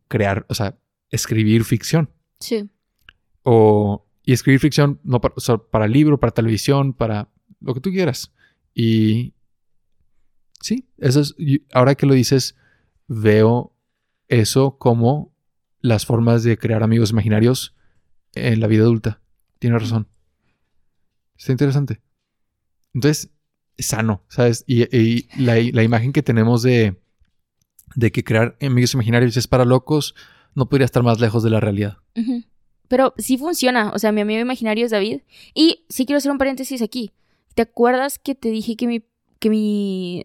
[0.09, 0.77] crear, o sea,
[1.11, 2.11] escribir ficción.
[2.41, 2.69] Sí.
[3.43, 5.35] O, y escribir ficción no para,
[5.71, 7.29] para libro, para televisión, para
[7.61, 8.33] lo que tú quieras.
[8.79, 9.33] Y
[10.61, 11.35] sí, eso es,
[11.73, 12.57] ahora que lo dices,
[13.09, 13.75] veo
[14.29, 15.33] eso como
[15.81, 17.75] las formas de crear amigos imaginarios
[18.35, 19.23] en la vida adulta.
[19.59, 20.09] Tienes razón.
[21.39, 22.03] Está interesante.
[22.93, 23.31] Entonces,
[23.79, 24.63] es sano, ¿sabes?
[24.67, 27.01] Y, la, imagen que tenemos de,
[27.95, 30.15] de que crear amigos imaginarios es para locos
[30.55, 31.97] no podría estar más lejos de la realidad.
[32.89, 33.91] Pero sí funciona.
[33.95, 35.23] O sea, mi amigo imaginario es David.
[35.55, 37.13] Y sí quiero hacer un paréntesis aquí.
[37.57, 39.03] ¿Te acuerdas que te dije que mi,
[39.41, 40.23] que mi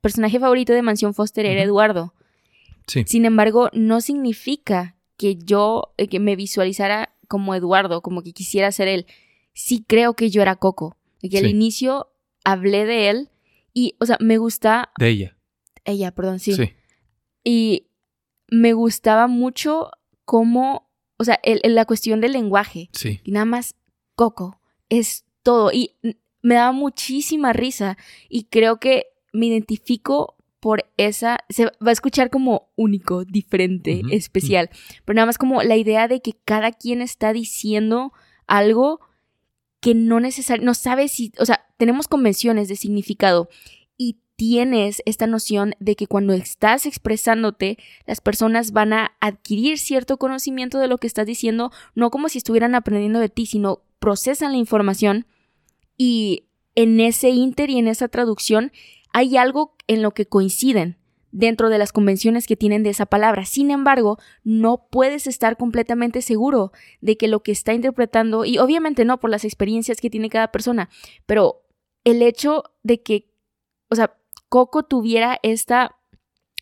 [0.00, 2.12] personaje favorito de Mansión Foster era Eduardo?
[2.88, 3.04] Sí.
[3.06, 8.72] Sin embargo, no significa que yo, eh, que me visualizara como Eduardo, como que quisiera
[8.72, 9.06] ser él.
[9.54, 10.96] Sí creo que yo era Coco.
[11.20, 12.08] Que al inicio
[12.42, 13.30] hablé de él
[13.72, 14.90] y, o sea, me gusta...
[14.98, 15.36] De ella.
[15.84, 16.52] Ella, perdón, sí.
[16.52, 16.72] Sí.
[17.44, 17.86] Y
[18.48, 19.92] me gustaba mucho
[20.24, 22.90] cómo, o sea, la cuestión del lenguaje.
[22.92, 23.20] Sí.
[23.22, 23.76] Y nada más
[24.16, 25.70] Coco es todo.
[25.72, 25.94] Y
[26.42, 27.96] me daba muchísima risa
[28.28, 34.70] y creo que me identifico por esa, se va a escuchar como único, diferente, especial,
[35.04, 38.12] pero nada más como la idea de que cada quien está diciendo
[38.46, 39.00] algo
[39.80, 43.48] que no necesariamente, no sabe si, o sea, tenemos convenciones de significado
[43.96, 50.16] y tienes esta noción de que cuando estás expresándote, las personas van a adquirir cierto
[50.16, 54.52] conocimiento de lo que estás diciendo, no como si estuvieran aprendiendo de ti, sino procesan
[54.52, 55.26] la información
[55.96, 58.72] y en ese inter y en esa traducción
[59.12, 60.98] hay algo en lo que coinciden
[61.32, 63.46] dentro de las convenciones que tienen de esa palabra.
[63.46, 69.04] Sin embargo, no puedes estar completamente seguro de que lo que está interpretando, y obviamente
[69.04, 70.90] no por las experiencias que tiene cada persona,
[71.26, 71.62] pero
[72.04, 73.30] el hecho de que,
[73.90, 74.14] o sea,
[74.48, 75.96] Coco tuviera esta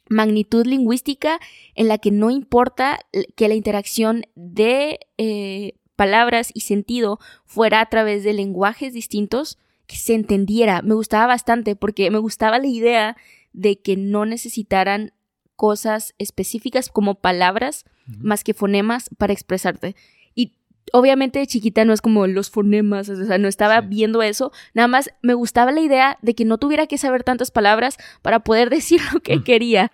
[0.09, 1.41] magnitud lingüística
[1.75, 2.99] en la que no importa
[3.37, 9.97] que la interacción de eh, palabras y sentido fuera a través de lenguajes distintos, que
[9.97, 10.81] se entendiera.
[10.81, 13.19] Me gustaba bastante porque me gustaba la idea
[13.53, 15.13] de que no necesitaran
[15.57, 19.95] cosas específicas como palabras más que fonemas para expresarte.
[20.35, 20.55] Y
[20.95, 24.89] obviamente de chiquita no es como los fonemas, o sea, no estaba viendo eso, nada
[24.89, 28.71] más me gustaba la idea de que no tuviera que saber tantas palabras para poder
[28.79, 29.93] decir lo que quería.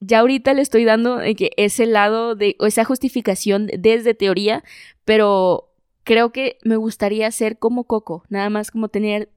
[0.00, 4.62] Ya ahorita le estoy dando que ese lado de o esa justificación desde teoría,
[5.04, 5.72] pero
[6.04, 9.30] creo que me gustaría ser como Coco, nada más como tener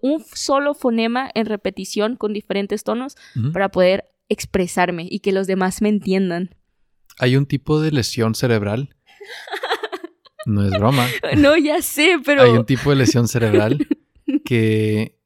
[0.00, 3.16] un solo fonema en repetición con diferentes tonos
[3.52, 6.54] para poder expresarme y que los demás me entiendan.
[7.18, 8.94] Hay un tipo de lesión cerebral.
[10.46, 11.08] No es broma.
[11.36, 12.44] No, ya sé, pero.
[12.44, 13.84] Hay un tipo de lesión cerebral
[14.44, 15.18] que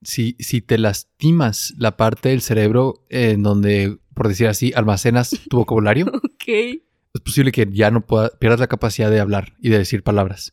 [0.00, 5.56] si, si te lastimas la parte del cerebro en donde, por decir así, almacenas tu
[5.56, 6.04] vocabulario.
[6.12, 6.46] ok.
[6.46, 10.52] Es posible que ya no pueda, pierdas la capacidad de hablar y de decir palabras.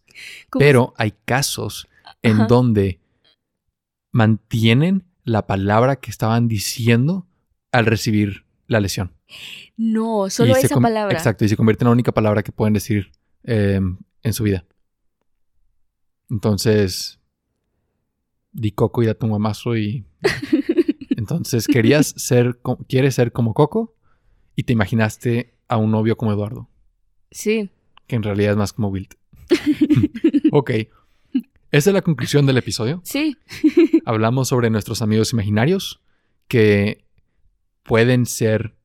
[0.57, 1.89] Pero hay casos
[2.22, 3.01] en donde
[4.13, 7.28] mantienen la palabra que estaban diciendo
[7.74, 9.11] al recibir la lesión.
[9.76, 11.18] No, solo esa palabra.
[11.18, 13.11] Exacto, y se convierte en la única palabra que pueden decir
[13.43, 14.63] em, en su vida.
[16.30, 17.20] Entonces,
[18.53, 20.05] di Coco y da tu mamazo y...
[21.30, 23.96] Entonces, querías ser, quieres ser como Coco
[24.56, 26.70] y te imaginaste a un novio como Eduardo.
[27.32, 27.70] Sí.
[28.08, 29.16] Que en realidad es más como Wilt.
[30.52, 30.72] ok.
[31.72, 33.02] Esa es la conclusión del episodio.
[33.04, 33.38] Sí.
[34.06, 36.02] Hablamos sobre nuestros amigos imaginarios
[36.48, 37.04] que
[37.84, 38.76] pueden ser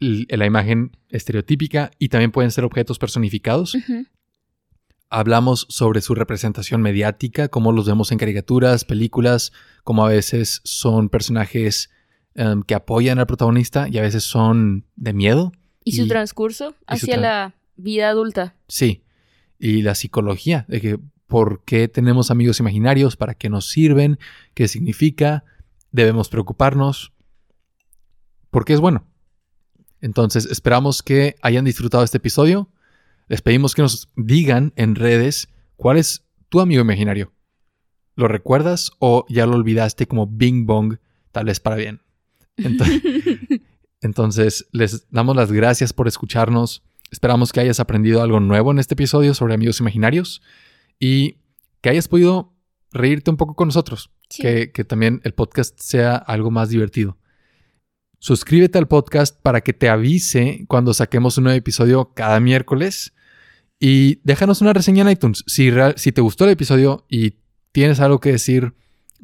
[0.00, 3.76] la imagen estereotípica y también pueden ser objetos personificados.
[5.14, 9.52] Hablamos sobre su representación mediática, cómo los vemos en caricaturas, películas,
[9.84, 11.90] cómo a veces son personajes
[12.34, 15.52] em, que apoyan al protagonista y a veces son de miedo.
[15.84, 18.56] Y, su transcurso hacia la vida adulta.
[18.68, 19.04] Sí.
[19.58, 24.18] Y la psicología, de que por qué tenemos amigos imaginarios, para qué nos sirven,
[24.54, 25.44] qué significa,
[25.90, 27.12] debemos preocuparnos,
[28.50, 29.06] porque es bueno.
[30.00, 32.68] Entonces, esperamos que hayan disfrutado este episodio.
[33.32, 37.32] Les pedimos que nos digan en redes cuál es tu amigo imaginario.
[38.14, 40.98] ¿Lo recuerdas o ya lo olvidaste como Bing Bong,
[41.30, 42.02] tal vez para bien?
[42.58, 43.00] Entonces,
[44.02, 46.82] entonces, les damos las gracias por escucharnos.
[47.10, 50.42] Esperamos que hayas aprendido algo nuevo en este episodio sobre amigos imaginarios
[51.00, 51.38] y
[51.80, 52.52] que hayas podido
[52.90, 54.10] reírte un poco con nosotros.
[54.28, 57.16] que, que también el podcast sea algo más divertido.
[58.18, 63.14] Suscríbete al podcast para que te avise cuando saquemos un nuevo episodio cada miércoles.
[63.84, 65.42] Y déjanos una reseña en iTunes.
[65.48, 67.38] Si, si te gustó el episodio y
[67.72, 68.74] tienes algo que decir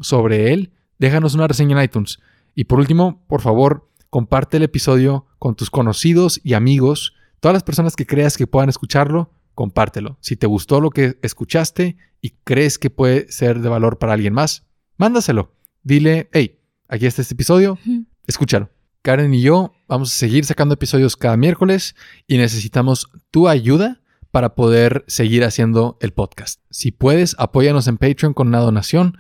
[0.00, 2.18] sobre él, déjanos una reseña en iTunes.
[2.56, 7.14] Y por último, por favor, comparte el episodio con tus conocidos y amigos.
[7.38, 10.18] Todas las personas que creas que puedan escucharlo, compártelo.
[10.22, 14.34] Si te gustó lo que escuchaste y crees que puede ser de valor para alguien
[14.34, 15.54] más, mándaselo.
[15.84, 17.78] Dile, hey, aquí está este episodio,
[18.26, 18.70] escúchalo.
[19.02, 21.94] Karen y yo vamos a seguir sacando episodios cada miércoles
[22.26, 24.00] y necesitamos tu ayuda
[24.30, 26.60] para poder seguir haciendo el podcast.
[26.70, 29.16] Si puedes, apóyanos en Patreon con una donación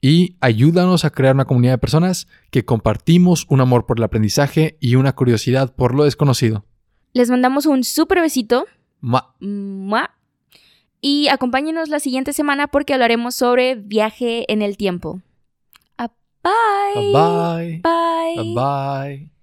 [0.00, 4.76] y ayúdanos a crear una comunidad de personas que compartimos un amor por el aprendizaje
[4.80, 6.64] y una curiosidad por lo desconocido.
[7.12, 8.66] Les mandamos un súper besito.
[11.00, 15.20] Y acompáñenos la siguiente semana porque hablaremos sobre viaje en el tiempo.
[16.46, 17.12] Bye.
[17.12, 17.80] Bye.
[17.82, 18.54] Bye.
[18.54, 19.35] Bye.